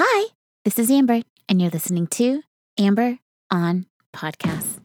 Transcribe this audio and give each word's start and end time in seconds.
Hi, 0.00 0.28
this 0.64 0.78
is 0.78 0.92
Amber, 0.92 1.22
and 1.48 1.60
you're 1.60 1.72
listening 1.72 2.06
to 2.06 2.42
Amber 2.78 3.18
on 3.50 3.86
Podcast. 4.14 4.78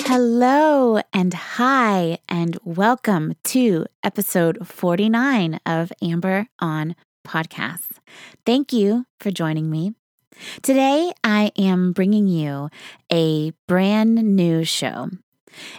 Hello 0.00 1.00
and 1.14 1.32
hi, 1.32 2.18
and 2.28 2.58
welcome 2.62 3.36
to 3.44 3.86
episode 4.02 4.68
49 4.68 5.58
of 5.64 5.90
Amber 6.02 6.48
on 6.58 6.94
Podcasts. 7.26 7.96
Thank 8.44 8.74
you 8.74 9.06
for 9.18 9.30
joining 9.30 9.70
me. 9.70 9.94
Today, 10.60 11.14
I 11.24 11.52
am 11.56 11.94
bringing 11.94 12.28
you 12.28 12.68
a 13.10 13.52
brand 13.66 14.36
new 14.36 14.62
show. 14.62 15.08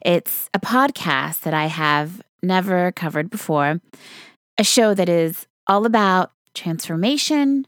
It's 0.05 0.49
a 0.53 0.59
podcast 0.59 1.41
that 1.41 1.53
I 1.53 1.67
have 1.67 2.21
never 2.41 2.91
covered 2.91 3.29
before, 3.29 3.79
a 4.57 4.63
show 4.63 4.93
that 4.93 5.09
is 5.09 5.47
all 5.67 5.85
about 5.85 6.31
transformation, 6.53 7.65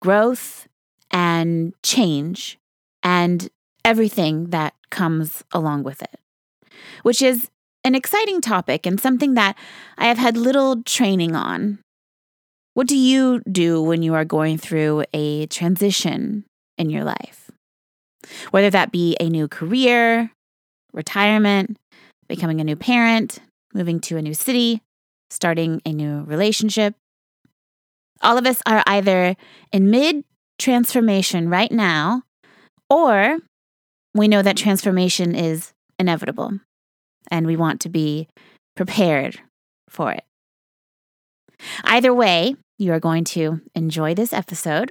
growth, 0.00 0.68
and 1.10 1.72
change, 1.82 2.58
and 3.02 3.48
everything 3.84 4.50
that 4.50 4.74
comes 4.90 5.42
along 5.52 5.84
with 5.84 6.02
it, 6.02 6.18
which 7.02 7.22
is 7.22 7.50
an 7.84 7.94
exciting 7.94 8.40
topic 8.40 8.86
and 8.86 9.00
something 9.00 9.34
that 9.34 9.56
I 9.96 10.06
have 10.06 10.18
had 10.18 10.36
little 10.36 10.82
training 10.82 11.34
on. 11.34 11.78
What 12.74 12.86
do 12.86 12.96
you 12.96 13.40
do 13.50 13.82
when 13.82 14.02
you 14.02 14.14
are 14.14 14.24
going 14.24 14.58
through 14.58 15.04
a 15.12 15.46
transition 15.46 16.44
in 16.76 16.90
your 16.90 17.04
life? 17.04 17.50
Whether 18.50 18.70
that 18.70 18.92
be 18.92 19.16
a 19.18 19.28
new 19.28 19.48
career, 19.48 20.30
retirement, 20.98 21.78
becoming 22.28 22.60
a 22.60 22.64
new 22.64 22.76
parent, 22.76 23.38
moving 23.72 24.00
to 24.00 24.18
a 24.18 24.22
new 24.22 24.34
city, 24.34 24.82
starting 25.30 25.80
a 25.86 25.92
new 25.92 26.24
relationship. 26.24 26.94
All 28.20 28.36
of 28.36 28.46
us 28.46 28.60
are 28.66 28.82
either 28.86 29.36
in 29.72 29.90
mid 29.90 30.24
transformation 30.58 31.48
right 31.48 31.72
now, 31.72 32.24
or 32.90 33.38
we 34.14 34.28
know 34.28 34.42
that 34.42 34.56
transformation 34.56 35.34
is 35.34 35.72
inevitable 35.98 36.58
and 37.30 37.46
we 37.46 37.56
want 37.56 37.80
to 37.82 37.88
be 37.88 38.28
prepared 38.76 39.40
for 39.88 40.12
it. 40.12 40.24
Either 41.84 42.12
way, 42.12 42.56
you 42.78 42.92
are 42.92 43.00
going 43.00 43.24
to 43.24 43.60
enjoy 43.74 44.14
this 44.14 44.32
episode. 44.32 44.90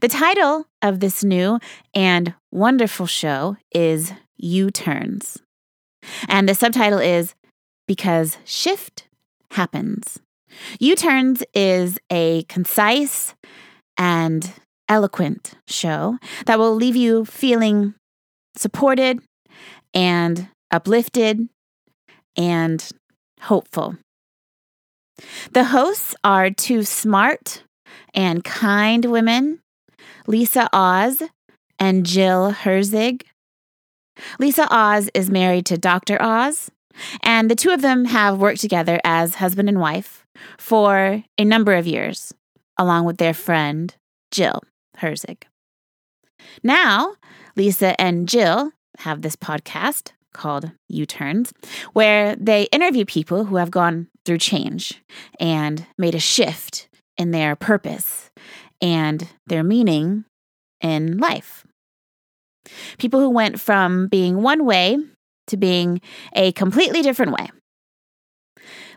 The 0.00 0.08
title 0.08 0.66
of 0.82 1.00
this 1.00 1.22
new 1.22 1.58
and 1.94 2.34
wonderful 2.50 3.06
show 3.06 3.56
is 3.72 4.12
U 4.38 4.70
Turns. 4.70 5.38
And 6.28 6.48
the 6.48 6.54
subtitle 6.54 6.98
is 6.98 7.34
Because 7.86 8.38
Shift 8.44 9.08
Happens. 9.52 10.20
U 10.80 10.94
Turns 10.96 11.42
is 11.54 11.98
a 12.10 12.44
concise 12.44 13.34
and 13.96 14.52
eloquent 14.88 15.54
show 15.66 16.18
that 16.46 16.58
will 16.58 16.74
leave 16.74 16.96
you 16.96 17.24
feeling 17.24 17.94
supported 18.56 19.20
and 19.94 20.48
uplifted 20.70 21.48
and 22.36 22.88
hopeful. 23.42 23.96
The 25.52 25.64
hosts 25.64 26.14
are 26.22 26.50
two 26.50 26.84
smart 26.84 27.62
and 28.14 28.44
kind 28.44 29.04
women, 29.04 29.60
Lisa 30.26 30.68
Oz 30.72 31.22
and 31.78 32.06
Jill 32.06 32.52
Herzig. 32.52 33.22
Lisa 34.38 34.66
Oz 34.70 35.10
is 35.14 35.30
married 35.30 35.66
to 35.66 35.78
Dr. 35.78 36.20
Oz, 36.20 36.70
and 37.22 37.50
the 37.50 37.54
two 37.54 37.70
of 37.70 37.82
them 37.82 38.06
have 38.06 38.38
worked 38.38 38.60
together 38.60 39.00
as 39.04 39.36
husband 39.36 39.68
and 39.68 39.80
wife 39.80 40.26
for 40.58 41.22
a 41.36 41.44
number 41.44 41.74
of 41.74 41.86
years, 41.86 42.34
along 42.76 43.04
with 43.04 43.18
their 43.18 43.34
friend, 43.34 43.94
Jill 44.30 44.62
Herzig. 44.98 45.44
Now, 46.62 47.14
Lisa 47.56 48.00
and 48.00 48.28
Jill 48.28 48.72
have 48.98 49.22
this 49.22 49.36
podcast 49.36 50.12
called 50.32 50.70
U 50.88 51.06
Turns, 51.06 51.52
where 51.92 52.36
they 52.36 52.64
interview 52.64 53.04
people 53.04 53.44
who 53.44 53.56
have 53.56 53.70
gone 53.70 54.08
through 54.24 54.38
change 54.38 55.02
and 55.40 55.86
made 55.96 56.14
a 56.14 56.20
shift 56.20 56.88
in 57.16 57.30
their 57.30 57.56
purpose 57.56 58.30
and 58.80 59.28
their 59.46 59.64
meaning 59.64 60.24
in 60.80 61.18
life. 61.18 61.66
People 62.98 63.20
who 63.20 63.30
went 63.30 63.60
from 63.60 64.08
being 64.08 64.42
one 64.42 64.64
way 64.64 64.98
to 65.48 65.56
being 65.56 66.00
a 66.34 66.52
completely 66.52 67.02
different 67.02 67.32
way. 67.32 67.48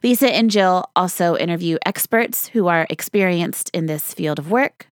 Lisa 0.04 0.34
and 0.34 0.50
Jill 0.50 0.90
also 0.96 1.38
interview 1.38 1.78
experts 1.86 2.48
who 2.48 2.68
are 2.68 2.88
experienced 2.90 3.70
in 3.74 3.86
this 3.86 4.14
field 4.14 4.40
of 4.40 4.50
work, 4.50 4.88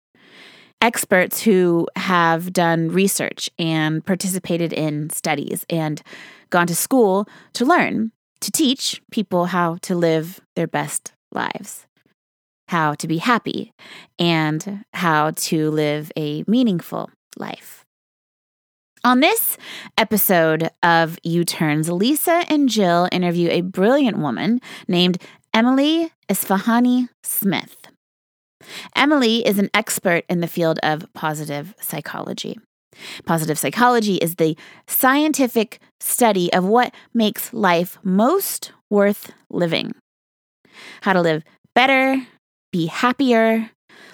experts 0.81 1.43
who 1.43 1.89
have 1.97 2.53
done 2.53 2.89
research 2.89 3.51
and 3.59 4.05
participated 4.05 4.73
in 4.73 5.11
studies 5.11 5.65
and 5.71 6.03
gone 6.51 6.67
to 6.67 6.75
school 6.75 7.27
to 7.55 7.65
learn, 7.65 8.13
to 8.41 8.51
teach 8.51 9.01
people 9.11 9.47
how 9.47 9.77
to 9.83 9.95
live 9.95 10.41
their 10.57 10.67
best 10.69 11.13
lives, 11.33 11.87
how 12.69 12.95
to 12.95 13.09
be 13.09 13.19
happy, 13.19 13.73
and 14.19 14.85
how 14.93 15.31
to 15.33 15.71
live 15.71 16.13
a 16.17 16.45
meaningful 16.47 17.11
life. 17.37 17.85
On 19.09 19.21
this 19.21 19.57
episode 19.97 20.69
of 20.83 21.19
U 21.23 21.43
Turns, 21.43 21.91
Lisa 21.91 22.45
and 22.51 22.69
Jill 22.69 23.09
interview 23.11 23.49
a 23.49 23.63
brilliant 23.63 24.19
woman 24.19 24.61
named 24.87 25.17
Emily 25.55 26.13
Esfahani 26.29 27.09
Smith. 27.23 27.75
Emily 28.95 29.47
is 29.47 29.59
an 29.59 29.71
expert 29.73 30.27
in 30.29 30.41
the 30.41 30.47
field 30.47 30.79
of 30.83 31.11
positive 31.15 31.75
psychology. 31.81 32.59
Positive 33.25 33.59
psychology 33.59 34.17
is 34.17 34.35
the 34.35 34.59
scientific 34.87 35.81
study 36.01 36.53
of 36.53 36.67
what 36.67 36.95
makes 37.15 37.51
life 37.55 37.97
most 38.03 38.73
worth 38.91 39.33
living. 39.49 39.93
How 41.01 41.15
to 41.15 41.23
live 41.23 41.45
better, 41.75 42.27
be 42.73 42.89
happier, 42.89 43.71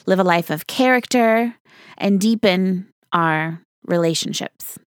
live 0.06 0.21
a 0.21 0.22
life 0.22 0.50
of 0.50 0.69
character, 0.69 1.56
and 1.99 2.21
deepen 2.21 2.87
our 3.12 3.61
relationships. 3.87 4.78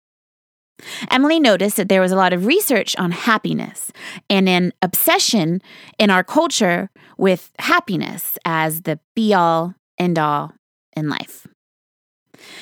Emily 1.10 1.40
noticed 1.40 1.76
that 1.76 1.88
there 1.88 2.02
was 2.02 2.12
a 2.12 2.16
lot 2.16 2.32
of 2.32 2.46
research 2.46 2.94
on 2.96 3.10
happiness 3.10 3.90
and 4.28 4.48
an 4.48 4.72
obsession 4.82 5.62
in 5.98 6.10
our 6.10 6.22
culture 6.22 6.90
with 7.16 7.50
happiness 7.58 8.38
as 8.44 8.82
the 8.82 9.00
be 9.14 9.32
all 9.32 9.74
end 9.98 10.18
all 10.18 10.52
in 10.94 11.08
life. 11.08 11.46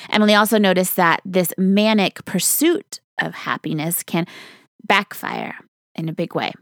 Emily 0.09 0.33
also 0.33 0.57
noticed 0.57 0.95
that 0.95 1.21
this 1.25 1.53
manic 1.57 2.23
pursuit 2.23 3.01
of 3.19 3.33
happiness 3.33 4.03
can 4.03 4.25
backfire 4.83 5.55
in 5.95 6.07
a 6.07 6.13
big 6.13 6.35
way. 6.35 6.53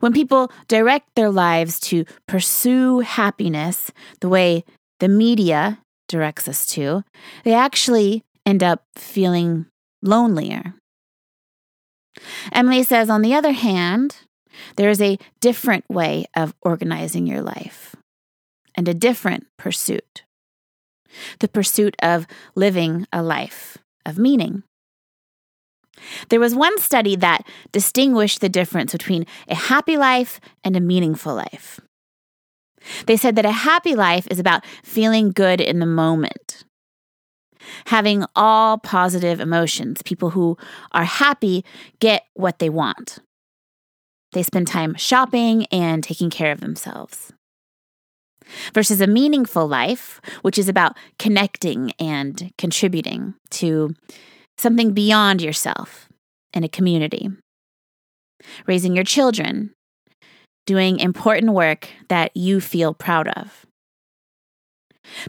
When 0.00 0.12
people 0.12 0.50
direct 0.68 1.14
their 1.14 1.30
lives 1.30 1.78
to 1.80 2.04
pursue 2.26 3.00
happiness 3.00 3.90
the 4.20 4.28
way 4.28 4.64
the 4.98 5.08
media 5.08 5.78
directs 6.08 6.48
us 6.48 6.66
to, 6.66 7.04
they 7.44 7.54
actually 7.54 8.24
end 8.50 8.62
up 8.62 8.82
feeling 8.96 9.66
lonelier. 10.02 10.74
Emily 12.52 12.82
says, 12.82 13.08
on 13.08 13.22
the 13.22 13.32
other 13.32 13.52
hand, 13.52 14.16
there 14.76 14.90
is 14.90 15.00
a 15.00 15.18
different 15.40 15.88
way 15.88 16.26
of 16.36 16.54
organizing 16.60 17.26
your 17.26 17.40
life 17.40 17.94
and 18.74 18.88
a 18.88 18.94
different 18.94 19.46
pursuit 19.56 20.24
the 21.40 21.48
pursuit 21.48 21.96
of 22.00 22.24
living 22.54 23.04
a 23.12 23.20
life 23.20 23.78
of 24.06 24.16
meaning. 24.16 24.62
There 26.28 26.38
was 26.38 26.54
one 26.54 26.78
study 26.78 27.16
that 27.16 27.44
distinguished 27.72 28.40
the 28.40 28.48
difference 28.48 28.92
between 28.92 29.26
a 29.48 29.56
happy 29.56 29.96
life 29.96 30.40
and 30.62 30.76
a 30.76 30.80
meaningful 30.80 31.34
life. 31.34 31.80
They 33.06 33.16
said 33.16 33.36
that 33.36 33.44
a 33.44 33.50
happy 33.50 33.94
life 33.94 34.26
is 34.30 34.38
about 34.38 34.64
feeling 34.84 35.32
good 35.32 35.60
in 35.60 35.80
the 35.80 35.86
moment, 35.86 36.64
having 37.86 38.24
all 38.34 38.78
positive 38.78 39.40
emotions. 39.40 40.02
People 40.02 40.30
who 40.30 40.56
are 40.92 41.04
happy 41.04 41.64
get 42.00 42.24
what 42.34 42.58
they 42.58 42.70
want. 42.70 43.18
They 44.32 44.42
spend 44.42 44.68
time 44.68 44.94
shopping 44.94 45.66
and 45.72 46.02
taking 46.04 46.30
care 46.30 46.52
of 46.52 46.60
themselves. 46.60 47.32
Versus 48.74 49.00
a 49.00 49.06
meaningful 49.06 49.66
life, 49.66 50.20
which 50.42 50.58
is 50.58 50.68
about 50.68 50.96
connecting 51.18 51.92
and 51.98 52.52
contributing 52.58 53.34
to 53.50 53.94
something 54.58 54.92
beyond 54.92 55.40
yourself 55.40 56.08
in 56.52 56.64
a 56.64 56.68
community. 56.68 57.30
Raising 58.66 58.94
your 58.94 59.04
children, 59.04 59.72
doing 60.66 60.98
important 60.98 61.52
work 61.52 61.88
that 62.08 62.36
you 62.36 62.60
feel 62.60 62.94
proud 62.94 63.28
of. 63.28 63.66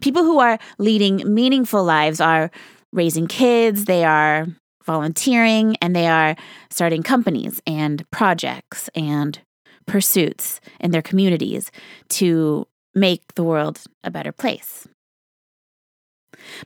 People 0.01 0.23
who 0.23 0.39
are 0.39 0.59
leading 0.77 1.21
meaningful 1.33 1.83
lives 1.83 2.19
are 2.19 2.51
raising 2.91 3.27
kids, 3.27 3.85
they 3.85 4.03
are 4.03 4.47
volunteering 4.85 5.75
and 5.81 5.95
they 5.95 6.07
are 6.07 6.35
starting 6.69 7.03
companies 7.03 7.62
and 7.65 8.09
projects 8.12 8.89
and 8.95 9.39
pursuits 9.85 10.59
in 10.79 10.91
their 10.91 11.01
communities 11.01 11.71
to 12.09 12.68
make 12.94 13.33
the 13.35 13.44
world 13.44 13.81
a 14.03 14.12
better 14.12 14.31
place. 14.31 14.88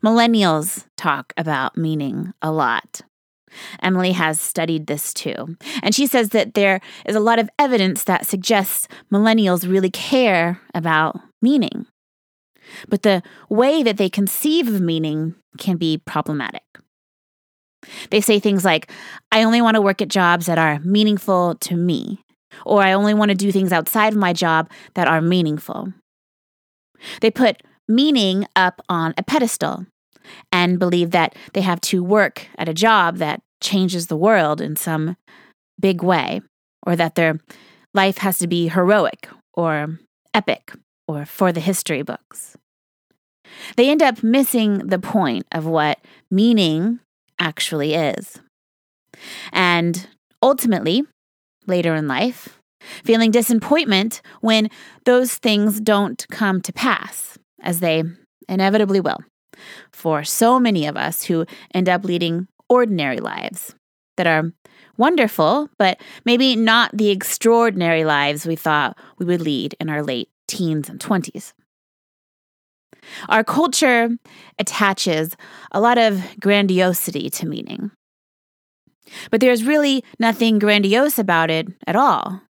Millennials 0.03 0.85
talk 0.97 1.33
about 1.37 1.77
meaning 1.77 2.33
a 2.41 2.51
lot. 2.51 3.01
Emily 3.81 4.11
has 4.11 4.39
studied 4.39 4.87
this 4.87 5.13
too. 5.13 5.55
And 5.81 5.95
she 5.95 6.07
says 6.07 6.29
that 6.29 6.55
there 6.55 6.81
is 7.05 7.15
a 7.15 7.21
lot 7.21 7.39
of 7.39 7.49
evidence 7.57 8.03
that 8.03 8.25
suggests 8.25 8.87
millennials 9.11 9.69
really 9.69 9.91
care 9.91 10.59
about 10.73 11.19
meaning. 11.41 11.85
But 12.89 13.03
the 13.03 13.23
way 13.49 13.83
that 13.83 13.97
they 13.97 14.09
conceive 14.09 14.67
of 14.67 14.81
meaning 14.81 15.35
can 15.57 15.77
be 15.77 15.97
problematic. 15.97 16.63
They 18.09 18.21
say 18.21 18.39
things 18.39 18.65
like, 18.65 18.91
I 19.31 19.43
only 19.43 19.61
want 19.61 19.75
to 19.75 19.81
work 19.81 20.01
at 20.01 20.07
jobs 20.07 20.47
that 20.47 20.57
are 20.57 20.79
meaningful 20.79 21.55
to 21.55 21.75
me, 21.75 22.23
or 22.65 22.81
I 22.81 22.93
only 22.93 23.13
want 23.13 23.29
to 23.29 23.35
do 23.35 23.51
things 23.51 23.71
outside 23.71 24.13
of 24.13 24.19
my 24.19 24.33
job 24.33 24.71
that 24.95 25.07
are 25.07 25.21
meaningful. 25.21 25.93
They 27.21 27.29
put 27.29 27.61
meaning 27.87 28.47
up 28.55 28.81
on 28.89 29.13
a 29.17 29.23
pedestal 29.23 29.85
and 30.51 30.79
believe 30.79 31.11
that 31.11 31.35
they 31.53 31.61
have 31.61 31.79
to 31.81 32.03
work 32.03 32.47
at 32.57 32.67
a 32.67 32.73
job 32.73 33.17
that 33.17 33.41
changes 33.61 34.07
the 34.07 34.17
world 34.17 34.61
in 34.61 34.75
some 34.75 35.15
big 35.79 36.01
way, 36.01 36.41
or 36.87 36.95
that 36.95 37.15
their 37.15 37.39
life 37.93 38.17
has 38.19 38.39
to 38.39 38.47
be 38.47 38.69
heroic 38.69 39.29
or 39.53 39.99
epic 40.33 40.73
or 41.07 41.25
for 41.25 41.51
the 41.51 41.59
history 41.59 42.01
books. 42.01 42.57
They 43.77 43.89
end 43.89 44.01
up 44.01 44.23
missing 44.23 44.79
the 44.79 44.99
point 44.99 45.45
of 45.51 45.65
what 45.65 45.99
meaning 46.29 46.99
actually 47.39 47.93
is. 47.93 48.39
And 49.51 50.07
ultimately, 50.41 51.03
later 51.67 51.95
in 51.95 52.07
life, 52.07 52.59
feeling 53.03 53.31
disappointment 53.31 54.21
when 54.41 54.69
those 55.05 55.35
things 55.35 55.79
don't 55.79 56.25
come 56.29 56.61
to 56.61 56.73
pass, 56.73 57.37
as 57.61 57.79
they 57.79 58.03
inevitably 58.47 58.99
will, 58.99 59.19
for 59.91 60.23
so 60.23 60.59
many 60.59 60.85
of 60.85 60.97
us 60.97 61.23
who 61.23 61.45
end 61.73 61.89
up 61.89 62.03
leading 62.03 62.47
ordinary 62.69 63.19
lives 63.19 63.75
that 64.17 64.27
are 64.27 64.51
wonderful, 64.97 65.69
but 65.77 65.99
maybe 66.25 66.55
not 66.55 66.95
the 66.95 67.09
extraordinary 67.09 68.05
lives 68.05 68.45
we 68.45 68.55
thought 68.55 68.97
we 69.17 69.25
would 69.25 69.41
lead 69.41 69.75
in 69.79 69.89
our 69.89 70.03
late 70.03 70.29
teens 70.47 70.89
and 70.89 70.99
20s. 70.99 71.53
Our 73.29 73.43
culture 73.43 74.09
attaches 74.57 75.35
a 75.71 75.79
lot 75.79 75.97
of 75.97 76.21
grandiosity 76.39 77.29
to 77.31 77.45
meaning. 77.45 77.91
But 79.29 79.41
there's 79.41 79.63
really 79.63 80.03
nothing 80.19 80.59
grandiose 80.59 81.19
about 81.19 81.51
it 81.51 81.67
at 81.85 81.95
all. 81.95 82.41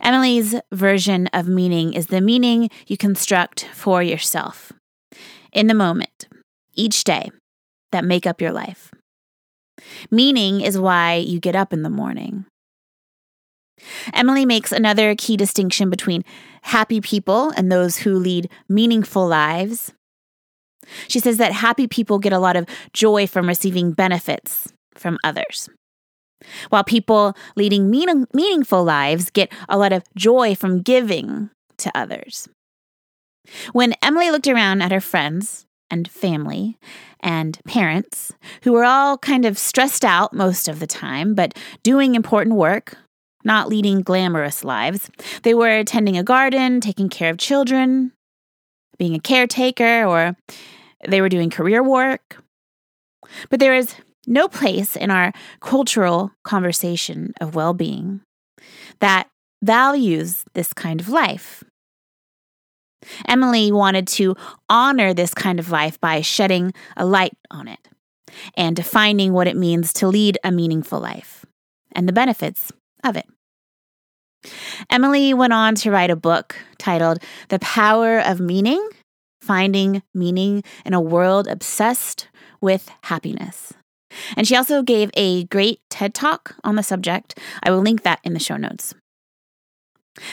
Emily's 0.00 0.54
version 0.72 1.28
of 1.28 1.46
meaning 1.46 1.92
is 1.92 2.06
the 2.06 2.20
meaning 2.20 2.70
you 2.86 2.96
construct 2.96 3.66
for 3.74 4.02
yourself 4.02 4.72
in 5.52 5.66
the 5.66 5.74
moment, 5.74 6.26
each 6.74 7.04
day, 7.04 7.30
that 7.92 8.04
make 8.04 8.26
up 8.26 8.40
your 8.40 8.52
life. 8.52 8.92
Meaning 10.10 10.60
is 10.60 10.78
why 10.78 11.14
you 11.14 11.38
get 11.40 11.54
up 11.54 11.72
in 11.72 11.82
the 11.82 11.90
morning. 11.90 12.46
Emily 14.12 14.44
makes 14.44 14.72
another 14.72 15.14
key 15.14 15.36
distinction 15.36 15.90
between 15.90 16.24
happy 16.62 17.00
people 17.00 17.50
and 17.56 17.70
those 17.70 17.98
who 17.98 18.14
lead 18.14 18.50
meaningful 18.68 19.26
lives. 19.26 19.92
She 21.06 21.20
says 21.20 21.36
that 21.36 21.52
happy 21.52 21.86
people 21.86 22.18
get 22.18 22.32
a 22.32 22.38
lot 22.38 22.56
of 22.56 22.66
joy 22.92 23.26
from 23.26 23.46
receiving 23.46 23.92
benefits 23.92 24.72
from 24.94 25.18
others, 25.22 25.68
while 26.70 26.84
people 26.84 27.36
leading 27.56 27.90
meaning- 27.90 28.26
meaningful 28.32 28.84
lives 28.84 29.30
get 29.30 29.52
a 29.68 29.78
lot 29.78 29.92
of 29.92 30.02
joy 30.16 30.54
from 30.54 30.80
giving 30.80 31.50
to 31.78 31.90
others. 31.94 32.48
When 33.72 33.94
Emily 34.02 34.30
looked 34.30 34.48
around 34.48 34.82
at 34.82 34.92
her 34.92 35.00
friends 35.00 35.66
and 35.90 36.08
family 36.10 36.76
and 37.20 37.58
parents, 37.66 38.32
who 38.62 38.72
were 38.72 38.84
all 38.84 39.16
kind 39.18 39.44
of 39.44 39.58
stressed 39.58 40.04
out 40.04 40.32
most 40.32 40.68
of 40.68 40.80
the 40.80 40.86
time, 40.86 41.34
but 41.34 41.56
doing 41.82 42.14
important 42.14 42.56
work, 42.56 42.96
not 43.44 43.68
leading 43.68 44.02
glamorous 44.02 44.64
lives. 44.64 45.10
They 45.42 45.54
were 45.54 45.78
attending 45.78 46.16
a 46.16 46.22
garden, 46.22 46.80
taking 46.80 47.08
care 47.08 47.30
of 47.30 47.38
children, 47.38 48.12
being 48.98 49.14
a 49.14 49.20
caretaker, 49.20 50.04
or 50.04 50.36
they 51.06 51.20
were 51.20 51.28
doing 51.28 51.50
career 51.50 51.82
work. 51.82 52.42
But 53.50 53.60
there 53.60 53.74
is 53.74 53.94
no 54.26 54.48
place 54.48 54.96
in 54.96 55.10
our 55.10 55.32
cultural 55.60 56.32
conversation 56.44 57.32
of 57.40 57.54
well 57.54 57.74
being 57.74 58.20
that 59.00 59.28
values 59.62 60.44
this 60.54 60.72
kind 60.72 61.00
of 61.00 61.08
life. 61.08 61.64
Emily 63.26 63.70
wanted 63.70 64.06
to 64.08 64.34
honor 64.68 65.14
this 65.14 65.32
kind 65.32 65.60
of 65.60 65.70
life 65.70 66.00
by 66.00 66.20
shedding 66.20 66.72
a 66.96 67.06
light 67.06 67.36
on 67.50 67.68
it 67.68 67.88
and 68.56 68.74
defining 68.74 69.32
what 69.32 69.46
it 69.46 69.56
means 69.56 69.92
to 69.94 70.08
lead 70.08 70.36
a 70.42 70.50
meaningful 70.50 71.00
life 71.00 71.46
and 71.92 72.08
the 72.08 72.12
benefits 72.12 72.72
of 73.04 73.16
it. 73.16 73.26
Emily 74.90 75.34
went 75.34 75.52
on 75.52 75.74
to 75.76 75.90
write 75.90 76.10
a 76.10 76.16
book 76.16 76.56
titled 76.78 77.22
The 77.48 77.58
Power 77.58 78.18
of 78.18 78.40
Meaning 78.40 78.88
Finding 79.40 80.02
Meaning 80.14 80.62
in 80.84 80.94
a 80.94 81.00
World 81.00 81.46
Obsessed 81.48 82.28
with 82.60 82.90
Happiness. 83.04 83.72
And 84.36 84.46
she 84.46 84.56
also 84.56 84.82
gave 84.82 85.10
a 85.14 85.44
great 85.44 85.80
TED 85.90 86.14
talk 86.14 86.56
on 86.64 86.76
the 86.76 86.82
subject. 86.82 87.38
I 87.62 87.70
will 87.70 87.80
link 87.80 88.02
that 88.02 88.20
in 88.24 88.32
the 88.32 88.40
show 88.40 88.56
notes. 88.56 88.94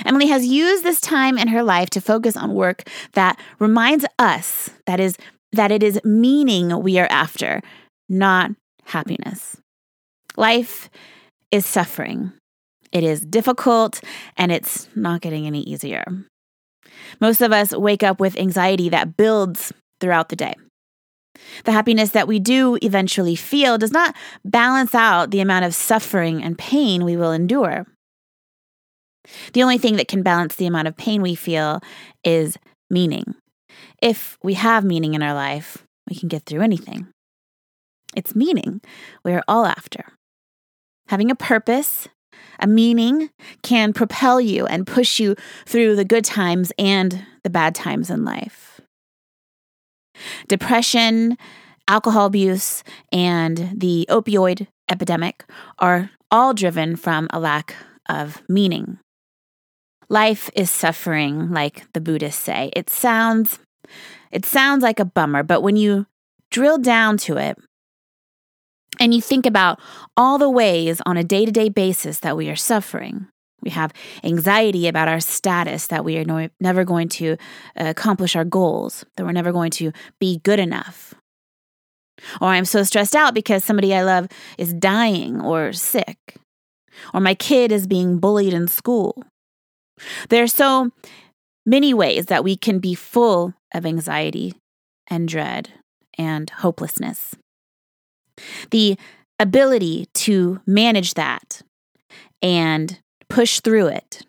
Emily 0.05 0.27
has 0.27 0.45
used 0.45 0.83
this 0.83 0.99
time 0.99 1.37
in 1.37 1.49
her 1.49 1.61
life 1.61 1.89
to 1.91 2.01
focus 2.01 2.35
on 2.35 2.55
work 2.55 2.83
that 3.13 3.39
reminds 3.59 4.05
us 4.17 4.69
that 4.85 4.99
is 4.99 5.17
that 5.51 5.71
it 5.71 5.83
is 5.83 5.99
meaning 6.03 6.81
we 6.81 6.99
are 6.99 7.07
after, 7.09 7.61
not 8.09 8.51
happiness. 8.85 9.57
Life 10.35 10.89
is 11.51 11.65
suffering. 11.65 12.33
It 12.95 13.03
is 13.03 13.19
difficult 13.19 13.99
and 14.37 14.53
it's 14.53 14.87
not 14.95 15.19
getting 15.19 15.45
any 15.45 15.59
easier. 15.63 16.05
Most 17.19 17.41
of 17.41 17.51
us 17.51 17.75
wake 17.75 18.03
up 18.03 18.21
with 18.21 18.39
anxiety 18.39 18.87
that 18.87 19.17
builds 19.17 19.73
throughout 19.99 20.29
the 20.29 20.37
day. 20.37 20.53
The 21.65 21.73
happiness 21.73 22.11
that 22.11 22.29
we 22.29 22.39
do 22.39 22.79
eventually 22.81 23.35
feel 23.35 23.77
does 23.77 23.91
not 23.91 24.15
balance 24.45 24.95
out 24.95 25.31
the 25.31 25.41
amount 25.41 25.65
of 25.65 25.75
suffering 25.75 26.41
and 26.41 26.57
pain 26.57 27.03
we 27.03 27.17
will 27.17 27.33
endure. 27.33 27.85
The 29.51 29.63
only 29.63 29.77
thing 29.77 29.97
that 29.97 30.07
can 30.07 30.23
balance 30.23 30.55
the 30.55 30.67
amount 30.67 30.87
of 30.87 30.95
pain 30.95 31.21
we 31.21 31.35
feel 31.35 31.81
is 32.23 32.57
meaning. 32.89 33.35
If 34.01 34.37
we 34.41 34.53
have 34.53 34.85
meaning 34.85 35.15
in 35.15 35.21
our 35.21 35.33
life, 35.33 35.83
we 36.09 36.15
can 36.15 36.29
get 36.29 36.45
through 36.45 36.61
anything. 36.61 37.07
It's 38.15 38.37
meaning 38.37 38.79
we 39.25 39.33
are 39.33 39.43
all 39.49 39.65
after. 39.65 40.05
Having 41.09 41.31
a 41.31 41.35
purpose, 41.35 42.07
a 42.59 42.67
meaning, 42.67 43.29
can 43.61 43.93
propel 43.93 44.39
you 44.39 44.65
and 44.65 44.87
push 44.87 45.19
you 45.19 45.35
through 45.65 45.95
the 45.95 46.05
good 46.05 46.25
times 46.25 46.71
and 46.77 47.25
the 47.43 47.49
bad 47.49 47.75
times 47.75 48.09
in 48.09 48.25
life. 48.25 48.81
Depression, 50.47 51.37
alcohol 51.87 52.25
abuse, 52.25 52.83
and 53.11 53.71
the 53.75 54.05
opioid 54.09 54.67
epidemic 54.89 55.45
are 55.79 56.09
all 56.31 56.53
driven 56.53 56.95
from 56.95 57.27
a 57.31 57.39
lack 57.39 57.75
of 58.07 58.41
meaning. 58.49 58.99
Life 60.09 60.49
is 60.55 60.69
suffering, 60.69 61.51
like 61.51 61.91
the 61.93 62.01
Buddhists 62.01 62.41
say. 62.41 62.71
It 62.75 62.89
sounds 62.89 63.59
it 64.31 64.45
sounds 64.45 64.83
like 64.83 64.99
a 64.99 65.05
bummer, 65.05 65.43
but 65.43 65.61
when 65.61 65.75
you 65.75 66.07
drill 66.51 66.77
down 66.77 67.17
to 67.17 67.37
it 67.37 67.57
and 68.99 69.13
you 69.13 69.21
think 69.21 69.45
about 69.45 69.79
all 70.15 70.37
the 70.37 70.49
ways 70.49 71.01
on 71.05 71.17
a 71.17 71.23
day-to-day 71.23 71.69
basis 71.69 72.19
that 72.19 72.37
we 72.37 72.49
are 72.49 72.55
suffering, 72.55 73.27
we 73.61 73.71
have 73.71 73.91
anxiety 74.23 74.87
about 74.87 75.07
our 75.07 75.19
status, 75.19 75.87
that 75.87 76.05
we 76.05 76.17
are 76.17 76.25
no, 76.25 76.49
never 76.59 76.83
going 76.83 77.09
to 77.09 77.33
uh, 77.33 77.35
accomplish 77.75 78.35
our 78.35 78.45
goals, 78.45 79.05
that 79.15 79.25
we're 79.25 79.31
never 79.31 79.51
going 79.51 79.71
to 79.71 79.91
be 80.19 80.39
good 80.43 80.59
enough. 80.59 81.15
Or 82.39 82.49
I'm 82.49 82.65
so 82.65 82.83
stressed 82.83 83.15
out 83.15 83.33
because 83.33 83.63
somebody 83.63 83.93
I 83.93 84.03
love 84.03 84.27
is 84.57 84.73
dying 84.73 85.41
or 85.41 85.73
sick. 85.73 86.37
Or 87.13 87.19
my 87.19 87.35
kid 87.35 87.71
is 87.71 87.87
being 87.87 88.19
bullied 88.19 88.53
in 88.53 88.67
school. 88.67 89.23
There 90.29 90.43
are 90.43 90.47
so 90.47 90.91
many 91.65 91.93
ways 91.93 92.27
that 92.27 92.43
we 92.43 92.55
can 92.55 92.79
be 92.79 92.95
full 92.95 93.53
of 93.73 93.85
anxiety 93.85 94.53
and 95.07 95.27
dread 95.27 95.73
and 96.17 96.49
hopelessness. 96.49 97.35
The 98.71 98.97
ability 99.39 100.07
to 100.13 100.61
manage 100.65 101.13
that 101.15 101.61
and 102.41 102.99
push 103.29 103.59
through 103.59 103.87
it 103.87 104.25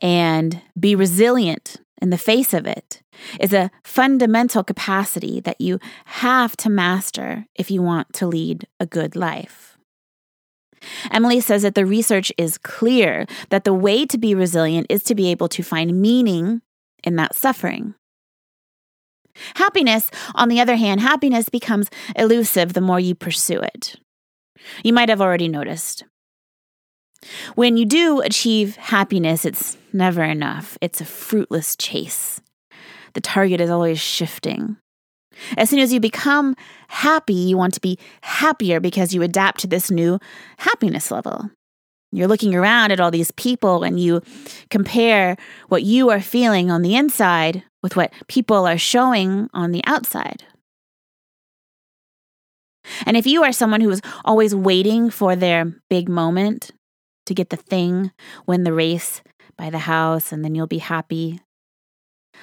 and 0.00 0.62
be 0.78 0.94
resilient 0.94 1.76
in 2.00 2.10
the 2.10 2.18
face 2.18 2.52
of 2.52 2.66
it 2.66 3.02
is 3.38 3.52
a 3.52 3.70
fundamental 3.84 4.64
capacity 4.64 5.40
that 5.40 5.60
you 5.60 5.78
have 6.06 6.56
to 6.56 6.68
master 6.68 7.46
if 7.54 7.70
you 7.70 7.80
want 7.80 8.12
to 8.14 8.26
lead 8.26 8.66
a 8.80 8.86
good 8.86 9.14
life. 9.14 9.78
Emily 11.12 11.40
says 11.40 11.62
that 11.62 11.76
the 11.76 11.86
research 11.86 12.32
is 12.36 12.58
clear 12.58 13.24
that 13.50 13.62
the 13.62 13.72
way 13.72 14.04
to 14.04 14.18
be 14.18 14.34
resilient 14.34 14.86
is 14.90 15.04
to 15.04 15.14
be 15.14 15.30
able 15.30 15.48
to 15.48 15.62
find 15.62 16.02
meaning 16.02 16.60
in 17.04 17.14
that 17.16 17.36
suffering. 17.36 17.94
Happiness, 19.54 20.10
on 20.34 20.48
the 20.48 20.60
other 20.60 20.76
hand, 20.76 21.00
happiness 21.00 21.48
becomes 21.48 21.88
elusive 22.16 22.72
the 22.72 22.80
more 22.80 23.00
you 23.00 23.14
pursue 23.14 23.60
it. 23.60 23.96
You 24.84 24.92
might 24.92 25.08
have 25.08 25.20
already 25.20 25.48
noticed. 25.48 26.04
When 27.54 27.76
you 27.76 27.84
do 27.84 28.20
achieve 28.20 28.76
happiness, 28.76 29.44
it's 29.44 29.76
never 29.92 30.22
enough. 30.22 30.76
It's 30.80 31.00
a 31.00 31.04
fruitless 31.04 31.76
chase. 31.76 32.40
The 33.14 33.20
target 33.20 33.60
is 33.60 33.70
always 33.70 34.00
shifting. 34.00 34.76
As 35.56 35.70
soon 35.70 35.78
as 35.78 35.92
you 35.92 36.00
become 36.00 36.56
happy, 36.88 37.34
you 37.34 37.56
want 37.56 37.74
to 37.74 37.80
be 37.80 37.98
happier 38.22 38.80
because 38.80 39.14
you 39.14 39.22
adapt 39.22 39.60
to 39.60 39.66
this 39.66 39.90
new 39.90 40.18
happiness 40.58 41.10
level. 41.10 41.50
You're 42.10 42.28
looking 42.28 42.54
around 42.54 42.92
at 42.92 43.00
all 43.00 43.10
these 43.10 43.30
people 43.32 43.82
and 43.82 43.98
you 43.98 44.20
compare 44.70 45.36
what 45.68 45.82
you 45.82 46.10
are 46.10 46.20
feeling 46.20 46.70
on 46.70 46.82
the 46.82 46.94
inside 46.94 47.64
with 47.82 47.96
what 47.96 48.12
people 48.28 48.66
are 48.66 48.78
showing 48.78 49.48
on 49.52 49.72
the 49.72 49.82
outside. 49.84 50.44
And 53.06 53.16
if 53.16 53.26
you 53.26 53.42
are 53.44 53.52
someone 53.52 53.80
who 53.80 53.90
is 53.90 54.00
always 54.24 54.54
waiting 54.54 55.10
for 55.10 55.36
their 55.36 55.64
big 55.88 56.08
moment 56.08 56.70
to 57.26 57.34
get 57.34 57.50
the 57.50 57.56
thing, 57.56 58.12
win 58.46 58.64
the 58.64 58.72
race, 58.72 59.22
buy 59.56 59.70
the 59.70 59.78
house, 59.78 60.32
and 60.32 60.44
then 60.44 60.54
you'll 60.54 60.66
be 60.66 60.78
happy, 60.78 61.40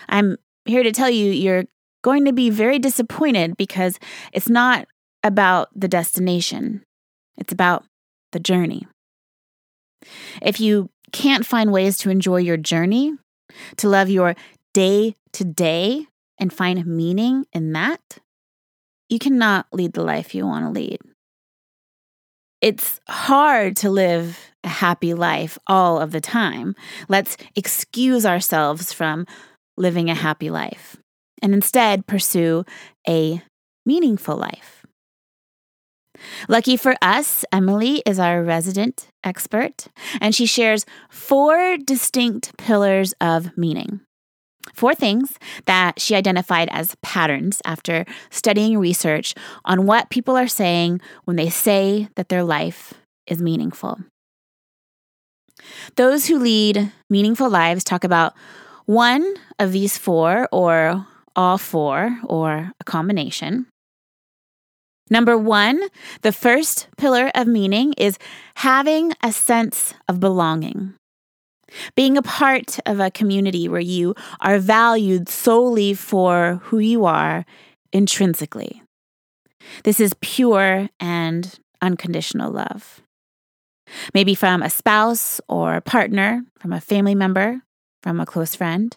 I'm 0.08 0.38
here 0.66 0.84
to 0.84 0.92
tell 0.92 1.10
you 1.10 1.32
you're 1.32 1.66
going 2.04 2.26
to 2.26 2.34
be 2.34 2.50
very 2.50 2.80
disappointed 2.80 3.58
because 3.58 4.00
it's 4.32 4.50
not 4.50 4.88
about 5.24 5.70
the 5.76 5.88
destination, 5.88 6.84
it's 7.38 7.52
about 7.52 7.84
the 8.32 8.40
journey. 8.40 8.88
If 10.42 10.62
you 10.62 10.90
can't 11.12 11.46
find 11.46 11.72
ways 11.72 11.98
to 12.00 12.10
enjoy 12.10 12.38
your 12.38 12.58
journey, 12.58 13.14
to 13.78 13.90
love 13.90 14.10
your 14.10 14.36
day 14.74 15.16
to 15.34 15.44
day, 15.44 16.08
and 16.40 16.54
find 16.54 16.86
meaning 16.86 17.46
in 17.54 17.74
that, 17.74 18.20
you 19.10 19.20
cannot 19.20 19.68
lead 19.72 19.94
the 19.94 20.04
life 20.04 20.34
you 20.34 20.46
want 20.46 20.66
to 20.66 20.72
lead. 20.72 21.00
It's 22.62 23.00
hard 23.08 23.76
to 23.78 23.90
live 23.90 24.52
a 24.64 24.68
happy 24.68 25.14
life 25.14 25.58
all 25.68 26.00
of 26.00 26.12
the 26.12 26.22
time. 26.22 26.76
Let's 27.08 27.38
excuse 27.56 28.26
ourselves 28.26 28.92
from 28.92 29.26
living 29.78 30.10
a 30.10 30.16
happy 30.16 30.50
life 30.50 30.98
and 31.42 31.54
instead 31.54 32.06
pursue 32.06 32.66
a 33.08 33.42
meaningful 33.86 34.36
life. 34.36 34.86
Lucky 36.50 36.76
for 36.76 36.96
us, 37.02 37.46
Emily 37.52 38.04
is 38.06 38.20
our 38.20 38.44
resident 38.44 39.08
expert, 39.24 39.88
and 40.20 40.36
she 40.36 40.46
shares 40.46 40.86
four 41.10 41.78
distinct 41.78 42.58
pillars 42.58 43.14
of 43.22 43.58
meaning. 43.58 44.02
Four 44.74 44.94
things 44.94 45.38
that 45.66 46.00
she 46.00 46.16
identified 46.16 46.70
as 46.72 46.96
patterns 47.02 47.62
after 47.66 48.06
studying 48.30 48.78
research 48.78 49.34
on 49.66 49.86
what 49.86 50.10
people 50.10 50.38
are 50.38 50.48
saying 50.48 51.02
when 51.26 51.38
they 51.38 51.50
say 51.50 52.10
that 52.16 52.30
their 52.30 52.44
life 52.44 52.94
is 53.26 53.42
meaningful. 53.42 54.00
Those 55.96 56.28
who 56.28 56.40
lead 56.40 56.92
meaningful 57.10 57.50
lives 57.50 57.84
talk 57.84 58.04
about 58.04 58.34
one 58.86 59.36
of 59.60 59.72
these 59.72 59.98
four, 59.98 60.48
or 60.52 61.06
all 61.36 61.58
four, 61.58 62.18
or 62.24 62.72
a 62.80 62.84
combination. 62.86 63.68
Number 65.10 65.38
one, 65.38 65.82
the 66.22 66.32
first 66.32 66.88
pillar 66.98 67.32
of 67.36 67.48
meaning 67.48 67.94
is 67.98 68.18
having 68.56 69.14
a 69.24 69.32
sense 69.32 69.94
of 70.08 70.20
belonging. 70.20 70.94
Being 71.96 72.18
a 72.18 72.22
part 72.22 72.80
of 72.86 73.00
a 73.00 73.12
community 73.12 73.68
where 73.68 73.80
you 73.80 74.16
are 74.42 74.60
valued 74.60 75.30
solely 75.30 75.94
for 75.94 76.62
who 76.64 76.80
you 76.80 77.06
are 77.06 77.46
intrinsically. 77.92 78.82
This 79.84 80.00
is 80.00 80.16
pure 80.22 80.90
and 81.00 81.60
unconditional 81.82 82.52
love. 82.52 83.02
Maybe 84.14 84.36
from 84.36 84.62
a 84.62 84.70
spouse 84.70 85.42
or 85.48 85.76
a 85.76 85.82
partner, 85.82 86.44
from 86.60 86.74
a 86.74 86.82
family 86.82 87.16
member, 87.16 87.62
from 88.04 88.20
a 88.20 88.26
close 88.26 88.56
friend. 88.56 88.96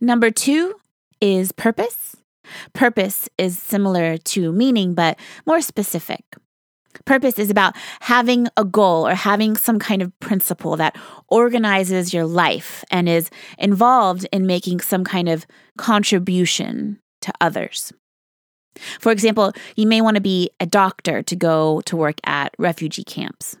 Number 0.00 0.30
two 0.30 0.74
is 1.20 1.52
purpose. 1.52 2.16
Purpose 2.72 3.28
is 3.38 3.58
similar 3.58 4.18
to 4.18 4.52
meaning, 4.52 4.94
but 4.94 5.18
more 5.46 5.60
specific. 5.60 6.24
Purpose 7.04 7.38
is 7.38 7.50
about 7.50 7.74
having 8.00 8.48
a 8.56 8.64
goal 8.64 9.06
or 9.06 9.14
having 9.14 9.56
some 9.56 9.78
kind 9.78 10.02
of 10.02 10.18
principle 10.20 10.76
that 10.76 10.96
organizes 11.28 12.12
your 12.12 12.26
life 12.26 12.84
and 12.90 13.08
is 13.08 13.30
involved 13.58 14.26
in 14.32 14.46
making 14.46 14.80
some 14.80 15.04
kind 15.04 15.28
of 15.28 15.46
contribution 15.78 16.98
to 17.22 17.32
others. 17.40 17.92
For 19.00 19.12
example, 19.12 19.52
you 19.76 19.86
may 19.86 20.00
want 20.00 20.16
to 20.16 20.20
be 20.20 20.50
a 20.60 20.66
doctor 20.66 21.22
to 21.22 21.36
go 21.36 21.80
to 21.82 21.96
work 21.96 22.18
at 22.24 22.54
refugee 22.58 23.04
camps. 23.04 23.56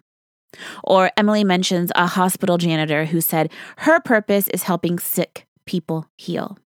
Or 0.84 1.10
Emily 1.16 1.44
mentions 1.44 1.90
a 1.94 2.06
hospital 2.06 2.58
janitor 2.58 3.06
who 3.06 3.20
said 3.20 3.50
her 3.78 4.00
purpose 4.00 4.48
is 4.48 4.64
helping 4.64 4.98
sick 4.98 5.46
people 5.64 6.06
heal. 6.16 6.58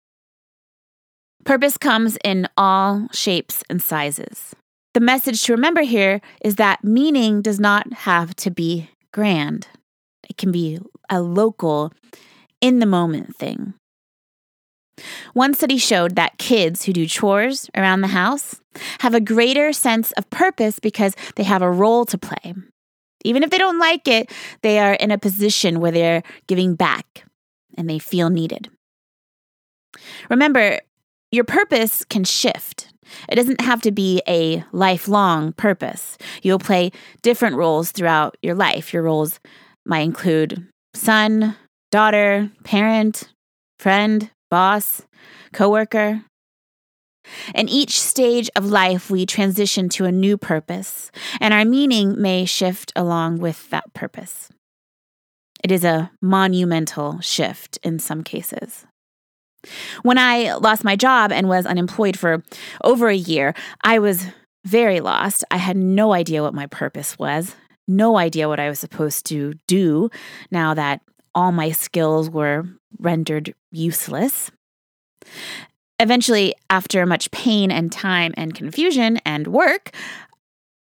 Purpose 1.44 1.76
comes 1.76 2.18
in 2.25 2.49
all 2.56 3.06
shapes 3.12 3.62
and 3.70 3.80
sizes. 3.80 4.55
The 4.96 5.00
message 5.00 5.42
to 5.42 5.52
remember 5.52 5.82
here 5.82 6.22
is 6.42 6.54
that 6.54 6.82
meaning 6.82 7.42
does 7.42 7.60
not 7.60 7.92
have 7.92 8.34
to 8.36 8.50
be 8.50 8.88
grand, 9.12 9.68
it 10.26 10.38
can 10.38 10.50
be 10.50 10.78
a 11.10 11.20
local, 11.20 11.92
in 12.62 12.78
the 12.78 12.86
moment 12.86 13.36
thing. 13.36 13.74
One 15.34 15.52
study 15.52 15.76
showed 15.76 16.16
that 16.16 16.38
kids 16.38 16.84
who 16.84 16.94
do 16.94 17.06
chores 17.06 17.68
around 17.76 18.00
the 18.00 18.06
house 18.06 18.58
have 19.00 19.12
a 19.12 19.20
greater 19.20 19.70
sense 19.74 20.12
of 20.12 20.30
purpose 20.30 20.78
because 20.78 21.14
they 21.34 21.42
have 21.42 21.60
a 21.60 21.70
role 21.70 22.06
to 22.06 22.16
play. 22.16 22.54
Even 23.22 23.42
if 23.42 23.50
they 23.50 23.58
don't 23.58 23.78
like 23.78 24.08
it, 24.08 24.32
they 24.62 24.78
are 24.78 24.94
in 24.94 25.10
a 25.10 25.18
position 25.18 25.78
where 25.78 25.92
they're 25.92 26.22
giving 26.46 26.74
back 26.74 27.26
and 27.76 27.90
they 27.90 27.98
feel 27.98 28.30
needed. 28.30 28.70
Remember, 30.30 30.80
your 31.30 31.44
purpose 31.44 32.02
can 32.02 32.24
shift. 32.24 32.94
It 33.28 33.36
doesn't 33.36 33.60
have 33.60 33.82
to 33.82 33.90
be 33.90 34.22
a 34.28 34.64
lifelong 34.72 35.52
purpose. 35.52 36.18
You'll 36.42 36.58
play 36.58 36.92
different 37.22 37.56
roles 37.56 37.92
throughout 37.92 38.36
your 38.42 38.54
life. 38.54 38.92
Your 38.92 39.02
roles 39.02 39.40
might 39.84 40.00
include 40.00 40.66
son, 40.94 41.56
daughter, 41.90 42.50
parent, 42.64 43.32
friend, 43.78 44.30
boss, 44.50 45.02
coworker. 45.52 46.22
In 47.54 47.68
each 47.68 48.00
stage 48.00 48.48
of 48.54 48.66
life, 48.66 49.10
we 49.10 49.26
transition 49.26 49.88
to 49.90 50.04
a 50.04 50.12
new 50.12 50.36
purpose, 50.36 51.10
and 51.40 51.52
our 51.52 51.64
meaning 51.64 52.20
may 52.20 52.44
shift 52.44 52.92
along 52.94 53.38
with 53.38 53.68
that 53.70 53.92
purpose. 53.94 54.48
It 55.64 55.72
is 55.72 55.84
a 55.84 56.12
monumental 56.22 57.20
shift 57.20 57.78
in 57.82 57.98
some 57.98 58.22
cases. 58.22 58.86
When 60.02 60.18
I 60.18 60.54
lost 60.54 60.85
my 60.85 60.96
job 60.96 61.32
and 61.32 61.49
was 61.49 61.66
unemployed 61.66 62.18
for 62.18 62.42
over 62.85 63.08
a 63.08 63.16
year, 63.16 63.54
I 63.82 63.99
was 63.99 64.26
very 64.64 65.00
lost. 65.00 65.44
I 65.50 65.58
had 65.58 65.76
no 65.76 66.12
idea 66.12 66.42
what 66.42 66.54
my 66.54 66.66
purpose 66.66 67.18
was, 67.18 67.54
no 67.87 68.16
idea 68.18 68.49
what 68.49 68.61
I 68.61 68.68
was 68.68 68.80
supposed 68.80 69.26
to 69.26 69.54
do 69.66 70.11
now 70.50 70.75
that 70.75 71.00
all 71.35 71.52
my 71.52 71.70
skills 71.70 72.28
were 72.30 72.64
rendered 72.99 73.54
useless. 73.70 74.50
Eventually, 75.99 76.54
after 76.68 77.06
much 77.06 77.30
pain 77.30 77.70
and 77.70 77.90
time 77.92 78.35
and 78.37 78.54
confusion 78.54 79.18
and 79.25 79.46
work, 79.46 79.94